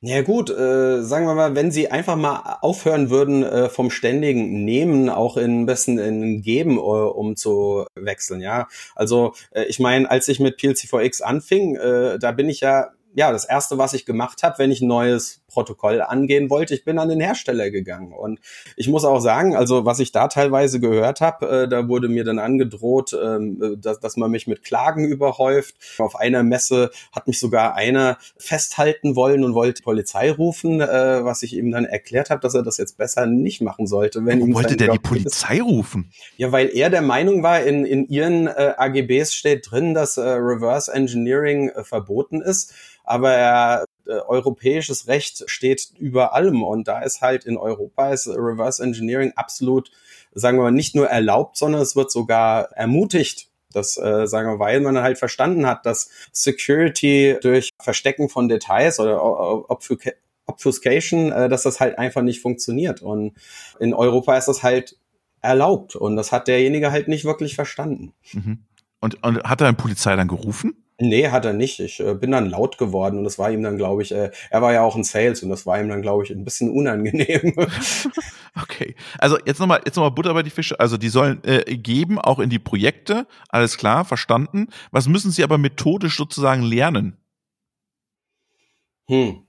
Ja 0.02 0.22
gut, 0.22 0.52
äh, 0.52 1.02
sagen 1.02 1.26
wir 1.26 1.34
mal, 1.34 1.56
wenn 1.56 1.72
sie 1.72 1.90
einfach 1.90 2.16
mal 2.16 2.60
aufhören 2.62 3.10
würden, 3.10 3.42
äh, 3.42 3.68
vom 3.68 3.90
ständigen 3.90 4.64
Nehmen 4.64 5.10
auch 5.10 5.38
in 5.38 5.66
besten 5.66 5.98
in 5.98 6.44
Geben 6.44 6.78
äh, 6.78 6.82
umzuwechseln, 6.82 8.42
ja. 8.42 8.68
Also 8.96 9.34
äh, 9.52 9.64
ich 9.64 9.80
meine, 9.80 10.10
als 10.10 10.28
ich 10.28 10.40
mit 10.40 10.60
PLC4X 10.60 11.24
anfing, 11.24 11.78
äh, 11.78 12.20
da 12.20 12.32
bin 12.32 12.48
ich 12.48 12.60
ja 12.62 12.92
ja, 13.16 13.32
das 13.32 13.46
erste, 13.46 13.80
was 13.80 13.94
ich 13.94 14.06
gemacht 14.06 14.44
habe, 14.44 14.60
wenn 14.60 14.70
ich 14.70 14.82
ein 14.82 14.88
neues 14.88 15.42
Protokoll 15.58 16.04
angehen 16.04 16.52
wollte, 16.52 16.76
ich 16.76 16.86
bin 16.86 17.00
an 17.00 17.10
den 17.10 17.20
Hersteller 17.20 17.72
gegangen. 17.72 18.14
Und 18.14 18.40
ich 18.76 18.88
muss 18.88 19.04
auch 19.04 19.20
sagen, 19.20 19.56
also 19.56 19.86
was 19.86 19.98
ich 19.98 20.12
da 20.12 20.28
teilweise 20.28 20.80
gehört 20.80 21.20
habe, 21.20 21.64
äh, 21.64 21.68
da 21.68 21.88
wurde 21.88 22.10
mir 22.10 22.24
dann 22.24 22.38
angedroht, 22.38 23.18
ähm, 23.20 23.80
dass, 23.82 24.00
dass 24.00 24.18
man 24.18 24.30
mich 24.30 24.46
mit 24.46 24.64
Klagen 24.64 25.06
überhäuft. 25.06 25.74
Auf 25.98 26.16
einer 26.16 26.44
Messe 26.44 26.92
hat 27.12 27.26
mich 27.26 27.40
sogar 27.40 27.74
einer 27.74 28.20
festhalten 28.38 29.16
wollen 29.16 29.44
und 29.44 29.56
wollte 29.56 29.82
die 29.82 29.82
Polizei 29.82 30.30
rufen, 30.30 30.80
äh, 30.80 31.26
was 31.26 31.42
ich 31.42 31.56
ihm 31.56 31.72
dann 31.72 31.86
erklärt 31.86 32.30
habe, 32.30 32.42
dass 32.42 32.54
er 32.54 32.62
das 32.62 32.78
jetzt 32.78 33.00
besser 33.00 33.26
nicht 33.26 33.62
machen 33.62 33.88
sollte. 33.88 34.20
Wenn 34.20 34.38
Warum 34.38 34.50
ihm 34.50 34.56
wollte 34.56 34.78
der 34.78 34.92
die 34.92 35.00
Polizei 35.00 35.60
rufen? 35.60 36.12
Ja, 36.36 36.52
weil 36.52 36.68
er 36.68 36.92
der 36.92 37.02
Meinung 37.02 37.42
war, 37.42 37.64
in, 37.64 37.84
in 37.84 38.08
ihren 38.10 38.46
äh, 38.46 38.76
AGBs 38.78 39.34
steht 39.34 39.72
drin, 39.72 39.96
dass 39.96 40.18
äh, 40.18 40.22
Reverse 40.22 40.94
Engineering 40.94 41.70
äh, 41.70 41.84
verboten 41.84 42.44
ist 42.44 42.76
aber 43.08 43.32
er, 43.32 43.86
äh, 44.08 44.20
europäisches 44.28 45.08
Recht 45.08 45.44
steht 45.48 45.92
über 45.98 46.34
allem 46.34 46.64
und 46.64 46.88
da 46.88 47.00
ist 47.02 47.22
halt 47.22 47.46
in 47.46 47.58
Europa 47.58 48.12
ist 48.12 48.28
Reverse 48.28 48.84
Engineering 48.84 49.34
absolut, 49.36 49.92
sagen 50.34 50.58
wir 50.58 50.64
mal, 50.64 50.72
nicht 50.72 50.96
nur 50.96 51.08
erlaubt, 51.08 51.58
sondern 51.58 51.82
es 51.82 51.96
wird 51.96 52.12
sogar 52.12 52.72
ermutigt. 52.74 53.50
Das 53.72 53.98
äh, 53.98 54.28
sagen 54.28 54.50
wir, 54.50 54.60
weil 54.60 54.80
man 54.82 54.98
halt 55.00 55.18
verstanden 55.18 55.68
hat, 55.68 55.86
dass 55.86 56.10
Security 56.32 57.38
durch 57.42 57.70
Verstecken 57.82 58.30
von 58.30 58.48
Details 58.48 59.00
oder 59.00 59.22
Obfuscation, 60.48 61.32
äh, 61.32 61.50
dass 61.50 61.64
das 61.64 61.80
halt 61.80 62.00
einfach 62.00 62.22
nicht 62.22 62.42
funktioniert. 62.42 63.02
Und 63.02 63.34
in 63.80 63.94
Europa 63.94 64.38
ist 64.38 64.48
das 64.48 64.64
halt 64.64 64.98
erlaubt 65.42 65.96
und 65.96 66.16
das 66.16 66.32
hat 66.32 66.48
derjenige 66.48 66.92
halt 66.92 67.08
nicht 67.08 67.26
wirklich 67.26 67.56
verstanden. 67.56 68.14
Mhm. 68.34 68.64
Und, 69.00 69.24
und 69.24 69.44
hat 69.44 69.62
er 69.62 69.68
eine 69.68 69.78
Polizei 69.78 70.16
dann 70.16 70.28
gerufen? 70.28 70.87
Nee, 71.00 71.30
hat 71.30 71.46
er 71.46 71.54
nicht. 71.54 71.80
Ich 71.80 72.00
äh, 72.00 72.16
bin 72.16 72.32
dann 72.32 72.50
laut 72.50 72.80
geworden 72.80 73.20
und 73.20 73.24
das 73.24 73.38
war 73.38 73.52
ihm 73.52 73.62
dann, 73.62 73.78
glaube 73.78 74.02
ich, 74.02 74.12
äh, 74.12 74.32
er 74.50 74.62
war 74.64 74.74
ja 74.74 74.82
auch 74.82 74.96
in 74.96 75.04
Sales 75.04 75.44
und 75.44 75.50
das 75.50 75.68
war 75.68 75.80
ihm 75.80 75.90
dann, 75.90 76.02
glaube 76.02 76.24
ich, 76.24 76.32
ein 76.32 76.44
bisschen 76.44 76.72
unangenehm. 76.72 77.54
okay. 78.62 78.96
Also 79.20 79.38
jetzt 79.46 79.60
nochmal, 79.60 79.82
jetzt 79.86 79.96
nochmal 79.96 80.12
Butter 80.12 80.34
bei 80.34 80.42
die 80.42 80.50
Fische. 80.50 80.80
Also 80.80 80.98
die 80.98 81.10
sollen 81.10 81.44
äh, 81.44 81.78
geben, 81.78 82.18
auch 82.18 82.40
in 82.40 82.50
die 82.50 82.58
Projekte. 82.58 83.28
Alles 83.50 83.78
klar, 83.78 84.06
verstanden. 84.06 84.70
Was 84.90 85.08
müssen 85.08 85.30
sie 85.30 85.44
aber 85.44 85.60
methodisch 85.60 86.18
sozusagen 86.18 86.64
lernen? 86.64 87.18
Hm. 89.08 89.47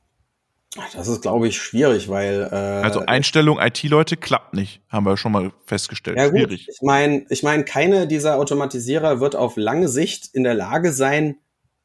Das 0.95 1.09
ist, 1.09 1.23
glaube 1.23 1.49
ich, 1.49 1.57
schwierig, 1.57 2.09
weil 2.09 2.49
äh, 2.53 2.55
also 2.55 3.01
Einstellung 3.01 3.59
IT-Leute 3.59 4.19
klappt 4.19 4.53
nicht, 4.53 4.83
haben 4.91 5.07
wir 5.07 5.17
schon 5.17 5.33
mal 5.33 5.51
festgestellt. 5.65 6.19
Ja, 6.19 6.29
schwierig. 6.29 6.67
Gut. 6.67 6.75
Ich 6.75 6.83
meine, 6.83 7.25
ich 7.31 7.43
meine, 7.43 7.65
keine 7.65 8.07
dieser 8.07 8.37
Automatisierer 8.37 9.19
wird 9.19 9.35
auf 9.35 9.57
lange 9.57 9.89
Sicht 9.89 10.29
in 10.35 10.45
der 10.45 10.55
Lage 10.55 10.93
sein, 10.93 11.37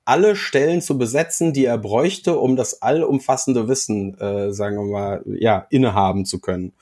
alle 0.05 0.35
Stellen 0.35 0.81
zu 0.81 0.97
besetzen, 0.97 1.53
die 1.53 1.63
er 1.63 1.77
bräuchte, 1.77 2.37
um 2.37 2.57
das 2.57 2.81
allumfassende 2.81 3.69
Wissen, 3.69 4.19
äh, 4.19 4.51
sagen 4.51 4.75
wir 4.75 4.91
mal, 4.91 5.23
ja, 5.25 5.65
innehaben 5.69 6.25
zu 6.25 6.39
können. 6.39 6.73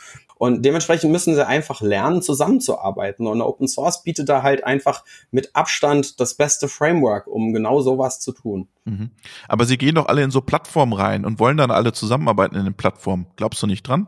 Und 0.42 0.66
dementsprechend 0.66 1.12
müssen 1.12 1.36
sie 1.36 1.46
einfach 1.46 1.82
lernen, 1.82 2.24
zusammenzuarbeiten. 2.24 3.28
Und 3.28 3.44
Open 3.44 3.68
Source 3.68 4.02
bietet 4.02 4.28
da 4.28 4.42
halt 4.42 4.64
einfach 4.64 5.06
mit 5.30 5.56
Abstand 5.56 6.20
das 6.20 6.34
beste 6.34 6.68
Framework, 6.68 7.28
um 7.28 7.54
genau 7.54 7.82
sowas 7.82 8.20
zu 8.20 8.32
tun. 8.32 8.68
Mhm. 8.86 9.12
Aber 9.48 9.66
sie 9.66 9.78
gehen 9.78 9.94
doch 9.94 10.08
alle 10.08 10.24
in 10.24 10.32
so 10.32 10.42
Plattformen 10.42 10.94
rein 10.94 11.26
und 11.26 11.40
wollen 11.40 11.58
dann 11.58 11.70
alle 11.70 11.94
zusammenarbeiten 11.94 12.56
in 12.56 12.64
den 12.66 12.74
Plattformen. 12.74 13.28
Glaubst 13.36 13.62
du 13.62 13.68
nicht 13.68 13.84
dran? 13.84 14.08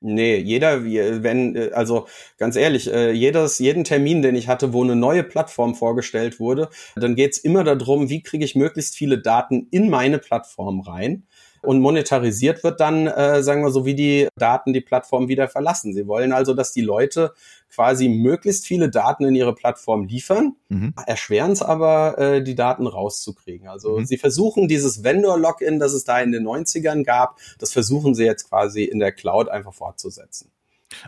Nee, 0.00 0.36
jeder, 0.36 0.84
wenn, 0.84 1.72
also 1.72 2.06
ganz 2.38 2.54
ehrlich, 2.54 2.92
äh, 2.92 3.10
jedes, 3.10 3.58
jeden 3.58 3.82
Termin, 3.82 4.22
den 4.22 4.36
ich 4.36 4.46
hatte, 4.46 4.72
wo 4.72 4.84
eine 4.84 4.94
neue 4.94 5.24
Plattform 5.24 5.74
vorgestellt 5.74 6.38
wurde, 6.38 6.68
dann 6.94 7.16
geht's 7.16 7.38
immer 7.38 7.64
darum, 7.64 8.10
wie 8.10 8.22
kriege 8.22 8.44
ich 8.44 8.54
möglichst 8.54 8.94
viele 8.94 9.18
Daten 9.18 9.66
in 9.72 9.90
meine 9.90 10.20
Plattform 10.20 10.82
rein 10.82 11.26
und 11.64 11.80
monetarisiert 11.80 12.62
wird 12.64 12.80
dann, 12.80 13.06
äh, 13.06 13.42
sagen 13.42 13.62
wir 13.62 13.70
so, 13.70 13.84
wie 13.84 13.94
die 13.94 14.28
Daten 14.36 14.72
die 14.72 14.80
Plattform 14.80 15.28
wieder 15.28 15.48
verlassen. 15.48 15.92
Sie 15.94 16.06
wollen 16.06 16.32
also, 16.32 16.54
dass 16.54 16.72
die 16.72 16.82
Leute 16.82 17.32
quasi 17.74 18.08
möglichst 18.08 18.66
viele 18.66 18.88
Daten 18.88 19.24
in 19.24 19.34
ihre 19.34 19.54
Plattform 19.54 20.04
liefern, 20.04 20.54
mhm. 20.68 20.94
erschweren 21.06 21.52
es 21.52 21.62
aber, 21.62 22.18
äh, 22.18 22.42
die 22.42 22.54
Daten 22.54 22.86
rauszukriegen. 22.86 23.68
Also 23.68 23.98
mhm. 23.98 24.04
sie 24.06 24.16
versuchen 24.16 24.68
dieses 24.68 25.02
Vendor-Login, 25.02 25.80
das 25.80 25.92
es 25.92 26.04
da 26.04 26.20
in 26.20 26.32
den 26.32 26.46
90ern 26.46 27.04
gab, 27.04 27.38
das 27.58 27.72
versuchen 27.72 28.14
sie 28.14 28.24
jetzt 28.24 28.48
quasi 28.48 28.84
in 28.84 29.00
der 29.00 29.12
Cloud 29.12 29.48
einfach 29.48 29.74
fortzusetzen. 29.74 30.50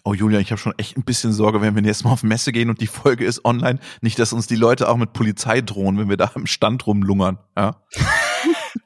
Oh 0.05 0.15
Julia, 0.15 0.41
ich 0.41 0.51
habe 0.51 0.61
schon 0.61 0.75
echt 0.79 0.97
ein 0.97 1.05
bisschen 1.05 1.33
Sorge, 1.33 1.61
wenn 1.61 1.77
wir 1.77 1.83
jetzt 1.83 2.05
mal 2.05 2.13
auf 2.13 2.23
Messe 2.23 2.51
gehen 2.51 2.71
und 2.71 2.81
die 2.81 2.87
Folge 2.89 3.25
ist 3.25 3.45
online, 3.45 3.79
nicht, 4.01 4.19
dass 4.19 4.33
uns 4.33 4.47
die 4.47 4.57
Leute 4.57 4.89
auch 4.89 4.97
mit 4.97 5.13
Polizei 5.13 5.61
drohen, 5.61 5.99
wenn 5.99 6.09
wir 6.09 6.17
da 6.17 6.33
im 6.35 6.47
Stand 6.47 6.87
rumlungern. 6.87 7.39
Ja. 7.57 7.83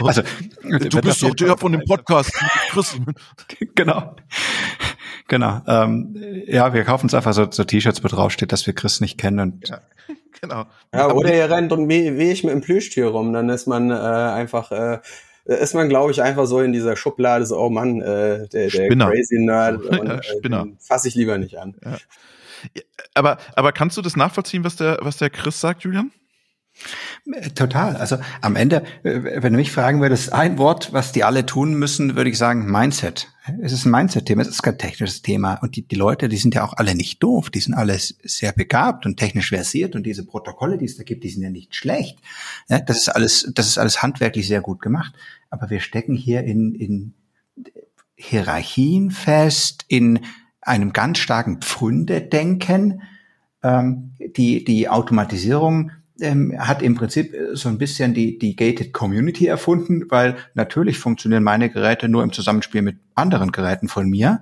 Also, 0.00 0.22
du 0.62 1.00
bist 1.00 1.22
doch 1.22 1.34
der 1.34 1.56
von 1.56 1.72
dem 1.72 1.84
Podcast. 1.86 2.32
genau. 3.74 4.16
Genau. 5.28 5.62
Ähm, 5.66 6.16
ja, 6.46 6.74
wir 6.74 6.84
kaufen 6.84 7.06
uns 7.06 7.14
einfach 7.14 7.32
so, 7.32 7.50
so 7.50 7.64
T-Shirts, 7.64 8.02
wo 8.04 8.08
drauf 8.08 8.32
steht, 8.32 8.52
dass 8.52 8.66
wir 8.66 8.74
Chris 8.74 9.00
nicht 9.00 9.18
kennen. 9.18 9.40
Und 9.40 9.68
ja, 9.68 9.80
genau. 10.40 10.66
Ja, 10.92 11.10
oder 11.10 11.34
ihr 11.34 11.50
rennt 11.50 11.72
und 11.72 11.88
wie, 11.88 12.18
wie 12.18 12.30
ich 12.30 12.44
mit 12.44 12.52
dem 12.52 12.60
Plüschtier 12.60 13.06
rum, 13.06 13.32
dann 13.32 13.48
ist 13.48 13.66
man 13.66 13.90
äh, 13.90 13.94
einfach 13.94 14.70
äh, 14.72 14.98
ist 15.44 15.74
man, 15.74 15.88
glaube 15.88 16.12
ich, 16.12 16.22
einfach 16.22 16.46
so 16.46 16.60
in 16.60 16.72
dieser 16.72 16.96
Schublade, 16.96 17.46
so, 17.46 17.58
oh 17.58 17.70
Mann, 17.70 18.00
äh, 18.00 18.48
der, 18.48 18.68
der 18.68 18.70
Spinner. 18.70 19.10
crazy 19.10 19.38
Nerd, 19.38 19.82
und, 19.86 20.06
ja, 20.06 20.62
äh, 20.62 20.66
fasse 20.78 21.08
ich 21.08 21.14
lieber 21.14 21.38
nicht 21.38 21.58
an. 21.58 21.74
Ja. 21.84 21.96
Aber, 23.14 23.38
aber 23.56 23.72
kannst 23.72 23.96
du 23.96 24.02
das 24.02 24.16
nachvollziehen, 24.16 24.64
was 24.64 24.76
der, 24.76 24.98
was 25.00 25.16
der 25.16 25.30
Chris 25.30 25.60
sagt, 25.60 25.82
Julian? 25.82 26.12
Total. 27.54 27.96
Also 27.96 28.16
am 28.40 28.56
Ende, 28.56 28.82
äh, 29.04 29.42
wenn 29.42 29.52
du 29.52 29.58
mich 29.58 29.70
fragen 29.70 30.00
würdest, 30.00 30.32
ein 30.32 30.58
Wort, 30.58 30.92
was 30.92 31.12
die 31.12 31.22
alle 31.22 31.46
tun 31.46 31.74
müssen, 31.74 32.16
würde 32.16 32.30
ich 32.30 32.36
sagen 32.36 32.68
Mindset. 32.68 33.28
Es 33.60 33.72
ist 33.72 33.84
ein 33.84 33.92
Mindset-Thema, 33.92 34.42
es 34.42 34.48
ist 34.48 34.62
kein 34.62 34.76
technisches 34.76 35.22
Thema. 35.22 35.54
Und 35.54 35.76
die, 35.76 35.86
die 35.86 35.94
Leute, 35.94 36.28
die 36.28 36.36
sind 36.36 36.56
ja 36.56 36.64
auch 36.64 36.74
alle 36.74 36.96
nicht 36.96 37.22
doof, 37.22 37.48
die 37.48 37.60
sind 37.60 37.74
alle 37.74 37.96
sehr 37.96 38.52
begabt 38.52 39.06
und 39.06 39.18
technisch 39.18 39.50
versiert 39.50 39.94
und 39.94 40.04
diese 40.04 40.26
Protokolle, 40.26 40.78
die 40.78 40.84
es 40.84 40.96
da 40.96 41.04
gibt, 41.04 41.22
die 41.22 41.28
sind 41.28 41.42
ja 41.42 41.50
nicht 41.50 41.76
schlecht. 41.76 42.18
Das 42.68 42.98
ist 42.98 43.08
alles, 43.08 43.50
das 43.54 43.68
ist 43.68 43.78
alles 43.78 44.02
handwerklich 44.02 44.48
sehr 44.48 44.60
gut 44.60 44.82
gemacht. 44.82 45.14
Aber 45.48 45.70
wir 45.70 45.80
stecken 45.80 46.16
hier 46.16 46.42
in, 46.42 46.74
in 46.74 47.14
Hierarchien 48.16 49.12
fest, 49.12 49.84
in 49.86 50.20
einem 50.60 50.92
ganz 50.92 51.18
starken 51.18 51.60
Pfründe-Denken. 51.60 53.02
Ähm, 53.62 54.12
die, 54.36 54.64
die 54.64 54.88
Automatisierung 54.88 55.92
ähm, 56.22 56.54
hat 56.58 56.82
im 56.82 56.94
Prinzip 56.94 57.34
äh, 57.34 57.54
so 57.54 57.68
ein 57.68 57.78
bisschen 57.78 58.14
die, 58.14 58.38
die 58.38 58.56
Gated 58.56 58.92
Community 58.92 59.46
erfunden, 59.46 60.06
weil 60.08 60.36
natürlich 60.54 60.98
funktionieren 60.98 61.42
meine 61.42 61.70
Geräte 61.70 62.08
nur 62.08 62.22
im 62.22 62.32
Zusammenspiel 62.32 62.82
mit 62.82 62.98
anderen 63.14 63.52
Geräten 63.52 63.88
von 63.88 64.08
mir. 64.08 64.40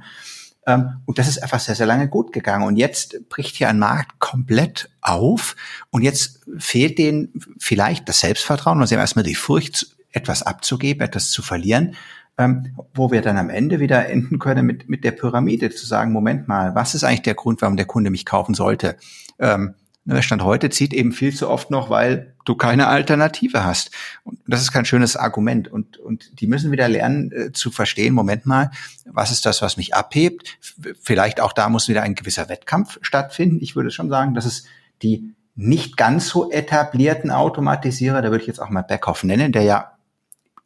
Ähm, 0.67 1.01
und 1.07 1.19
das 1.19 1.29
ist 1.29 1.43
einfach 1.43 1.61
sehr, 1.61 1.75
sehr 1.75 1.87
lange 1.87 2.09
gut 2.09 2.33
gegangen. 2.33 2.67
Und 2.67 2.77
jetzt 2.77 3.29
bricht 3.29 3.57
hier 3.57 3.69
ein 3.69 3.79
Markt 3.79 4.19
komplett 4.19 4.91
auf. 5.01 5.57
Und 5.91 6.03
jetzt 6.03 6.41
fehlt 6.59 6.99
denen 6.99 7.33
vielleicht 7.59 8.09
das 8.09 8.21
Selbstvertrauen, 8.21 8.81
und 8.81 8.87
sie 8.87 8.95
haben 8.95 9.01
erstmal 9.01 9.25
die 9.25 9.35
Furcht, 9.35 9.97
etwas 10.13 10.43
abzugeben, 10.43 11.03
etwas 11.03 11.31
zu 11.31 11.41
verlieren, 11.41 11.95
ähm, 12.37 12.77
wo 12.95 13.13
wir 13.13 13.23
dann 13.23 13.37
am 13.37 13.49
Ende 13.49 13.79
wieder 13.79 14.09
enden 14.09 14.39
können 14.39 14.67
mit, 14.67 14.89
mit 14.89 15.05
der 15.05 15.13
Pyramide, 15.13 15.71
zu 15.71 15.87
sagen, 15.87 16.13
Moment 16.13 16.49
mal, 16.49 16.75
was 16.75 16.95
ist 16.95 17.05
eigentlich 17.05 17.23
der 17.23 17.35
Grund, 17.35 17.63
warum 17.63 17.77
der 17.77 17.87
Kunde 17.87 18.11
mich 18.11 18.27
kaufen 18.27 18.55
sollte? 18.55 18.97
Ähm, 19.39 19.75
der 20.05 20.23
Stand 20.23 20.43
heute 20.43 20.71
zieht 20.71 20.93
eben 20.93 21.13
viel 21.13 21.35
zu 21.35 21.49
oft 21.49 21.71
noch, 21.71 21.91
weil 21.91 22.35
du 22.45 22.55
keine 22.55 22.89
Alternative 22.89 23.65
hast. 23.65 23.91
Und 24.25 24.41
das 24.47 24.63
ist 24.63 24.73
kein 24.73 24.85
schönes 24.85 25.17
Argument. 25.17 25.69
Und, 25.69 25.99
und 25.99 26.41
die 26.41 26.47
müssen 26.47 26.73
wieder 26.73 26.89
lernen 26.89 27.31
äh, 27.33 27.53
zu 27.53 27.71
verstehen, 27.71 28.15
Moment 28.15 28.47
mal, 28.47 28.71
was 29.05 29.31
ist 29.31 29.45
das, 29.45 29.61
was 29.63 29.77
mich 29.77 29.95
abhebt? 29.95 30.59
Vielleicht 31.01 31.41
auch 31.41 31.53
da 31.53 31.69
muss 31.69 31.89
wieder 31.89 32.03
ein 32.03 32.15
gewisser 32.15 32.49
Wettkampf 32.49 32.99
stattfinden. 33.03 33.59
Ich 33.61 33.77
würde 33.77 33.91
schon 33.91 34.09
sagen, 34.09 34.35
dass 34.35 34.47
es 34.47 34.65
die 35.03 35.35
nicht 35.55 35.97
ganz 35.97 36.29
so 36.29 36.51
etablierten 36.51 37.31
Automatisierer, 37.31 38.23
da 38.23 38.31
würde 38.31 38.43
ich 38.43 38.49
jetzt 38.49 38.61
auch 38.61 38.71
mal 38.71 38.83
Beckhoff 38.83 39.25
nennen, 39.25 39.53
der 39.53 39.63
ja 39.63 39.93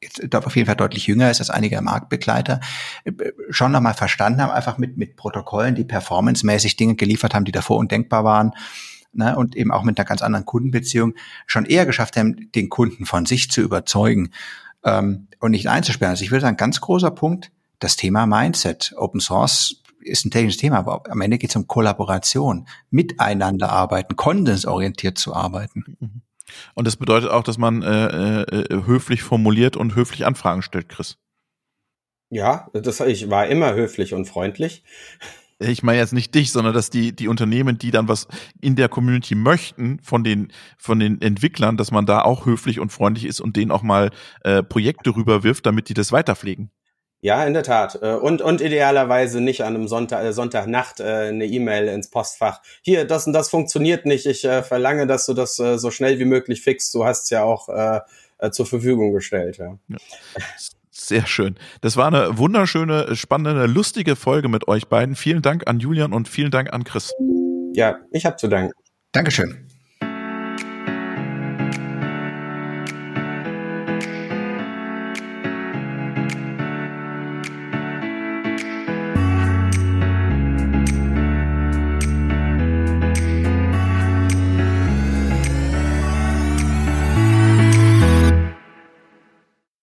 jetzt 0.01 0.35
auf 0.35 0.55
jeden 0.55 0.67
Fall 0.67 0.77
deutlich 0.77 1.07
jünger 1.07 1.31
ist 1.31 1.41
als 1.41 1.51
einige 1.51 1.81
Marktbegleiter, 1.81 2.61
äh, 3.05 3.13
schon 3.51 3.73
nochmal 3.73 3.95
verstanden 3.95 4.43
haben, 4.43 4.53
einfach 4.53 4.79
mit, 4.79 4.97
mit 4.97 5.17
Protokollen, 5.17 5.75
die 5.75 5.85
performancemäßig 5.85 6.77
Dinge 6.77 6.95
geliefert 6.95 7.35
haben, 7.35 7.45
die 7.45 7.53
davor 7.53 7.79
undenkbar 7.79 8.23
waren 8.23 8.53
ne, 9.15 9.37
und 9.37 9.57
eben 9.57 9.71
auch 9.71 9.83
mit 9.83 9.99
einer 9.99 10.07
ganz 10.07 10.23
anderen 10.23 10.47
Kundenbeziehung 10.47 11.15
schon 11.47 11.65
eher 11.65 11.87
geschafft 11.87 12.17
haben, 12.17 12.51
den 12.53 12.69
Kunden 12.69 13.07
von 13.07 13.27
sich 13.27 13.51
zu 13.51 13.61
überzeugen 13.61 14.31
ähm, 14.85 15.29
und 15.41 15.53
nicht 15.53 15.69
einzusperren. 15.69 16.11
Also 16.11 16.25
ich 16.25 16.31
würde 16.31 16.43
sagen, 16.43 16.57
ganz 16.57 16.81
großer 16.81 17.11
Punkt, 17.11 17.51
das 17.79 17.97
Thema 17.97 18.27
Mindset. 18.27 18.95
Open 18.97 19.21
Source 19.21 19.83
ist 20.01 20.25
ein 20.25 20.31
technisches 20.31 20.61
Thema, 20.61 20.79
aber 20.79 21.03
am 21.11 21.21
Ende 21.21 21.39
geht 21.39 21.51
es 21.51 21.57
um 21.57 21.67
Kollaboration, 21.67 22.67
miteinander 22.91 23.71
arbeiten, 23.71 24.17
konsensorientiert 24.17 25.19
zu 25.19 25.35
arbeiten. 25.35 25.97
Mhm. 26.01 26.23
Und 26.75 26.87
das 26.87 26.97
bedeutet 26.97 27.31
auch, 27.31 27.43
dass 27.43 27.59
man 27.59 27.83
äh, 27.83 28.43
äh, 28.43 28.85
höflich 28.85 29.23
formuliert 29.23 29.77
und 29.77 29.95
höflich 29.95 30.27
Anfragen 30.27 30.63
stellt, 30.63 30.89
Chris. 30.89 31.17
Ja, 32.31 32.69
das, 32.73 33.01
ich 33.01 33.31
war 33.31 33.47
immer 33.47 33.75
höflich 33.75 34.13
und 34.13 34.27
freundlich 34.27 34.83
ich 35.59 35.83
meine 35.83 35.99
jetzt 35.99 36.13
nicht 36.13 36.35
dich, 36.35 36.53
sondern 36.53 36.75
dass 36.75 36.91
die, 36.91 37.15
die 37.15 37.29
Unternehmen, 37.29 37.79
die 37.79 37.91
dann 37.91 38.09
was 38.09 38.27
in 38.61 38.77
der 38.77 38.89
Community 38.89 39.35
möchten, 39.35 40.01
von 40.03 40.25
den, 40.25 40.53
von 40.79 40.99
den 40.99 41.21
Entwicklern, 41.21 41.77
dass 41.77 41.91
man 41.91 42.07
da 42.07 42.23
auch 42.23 42.47
höflich 42.47 42.81
und 42.81 42.91
freundlich 42.91 43.27
ist 43.27 43.41
und 43.41 43.57
denen 43.57 43.71
auch 43.71 43.83
mal 43.83 44.11
äh, 44.43 44.63
Projekte 44.63 45.15
rüberwirft, 45.15 45.65
damit 45.65 45.89
die 45.89 45.95
das 45.95 46.13
weiterpflegen. 46.13 46.71
Ja, 47.21 47.43
in 47.47 47.55
der 47.55 47.63
Tat. 47.63 47.99
Äh, 48.03 48.17
und, 48.17 48.43
und 48.43 48.61
idealerweise 48.61 49.41
nicht 49.41 49.63
an 49.63 49.75
einem 49.75 49.89
Sonntag, 49.89 50.25
äh, 50.25 50.33
Sonntagnacht 50.33 51.01
äh, 51.01 51.29
eine 51.29 51.47
E-Mail 51.47 51.89
ins 51.89 52.11
Postfach. 52.11 52.61
Hier, 52.83 53.07
das 53.07 53.27
und 53.27 53.33
das 53.33 53.49
funktioniert 53.49 54.05
nicht. 54.05 54.27
Ich 54.27 54.45
äh, 54.45 54.63
verlange, 54.63 55.07
dass 55.07 55.25
du 55.25 55.33
das 55.33 55.59
äh, 55.59 55.79
so 55.79 55.91
schnell 55.91 56.19
wie 56.19 56.27
möglich 56.27 56.61
fixst. 56.61 56.95
Du 56.95 57.07
hast 57.07 57.23
es 57.23 57.31
ja 57.31 57.43
auch 57.43 57.69
äh, 57.71 58.01
zur 58.51 58.67
Verfügung 58.67 59.13
gestellt. 59.13 59.57
Ja. 59.57 59.79
ja. 59.89 59.97
Sehr 61.07 61.27
schön. 61.27 61.57
Das 61.83 61.99
war 61.99 62.07
eine 62.07 62.39
wunderschöne, 62.39 63.15
spannende, 63.15 63.67
lustige 63.67 64.17
Folge 64.17 64.49
mit 64.49 64.69
euch 64.69 64.89
beiden. 64.89 65.17
Vielen 65.17 65.43
Dank 65.43 65.69
an 65.69 65.79
Julian 65.79 66.15
und 66.15 66.29
vielen 66.29 66.51
Dank 66.51 66.73
an 66.73 66.85
Chris. 66.85 67.13
Ja, 67.75 67.99
ich 68.11 68.25
habe 68.25 68.37
zu 68.37 68.49
danken. 68.49 68.73
Dankeschön. 69.13 69.64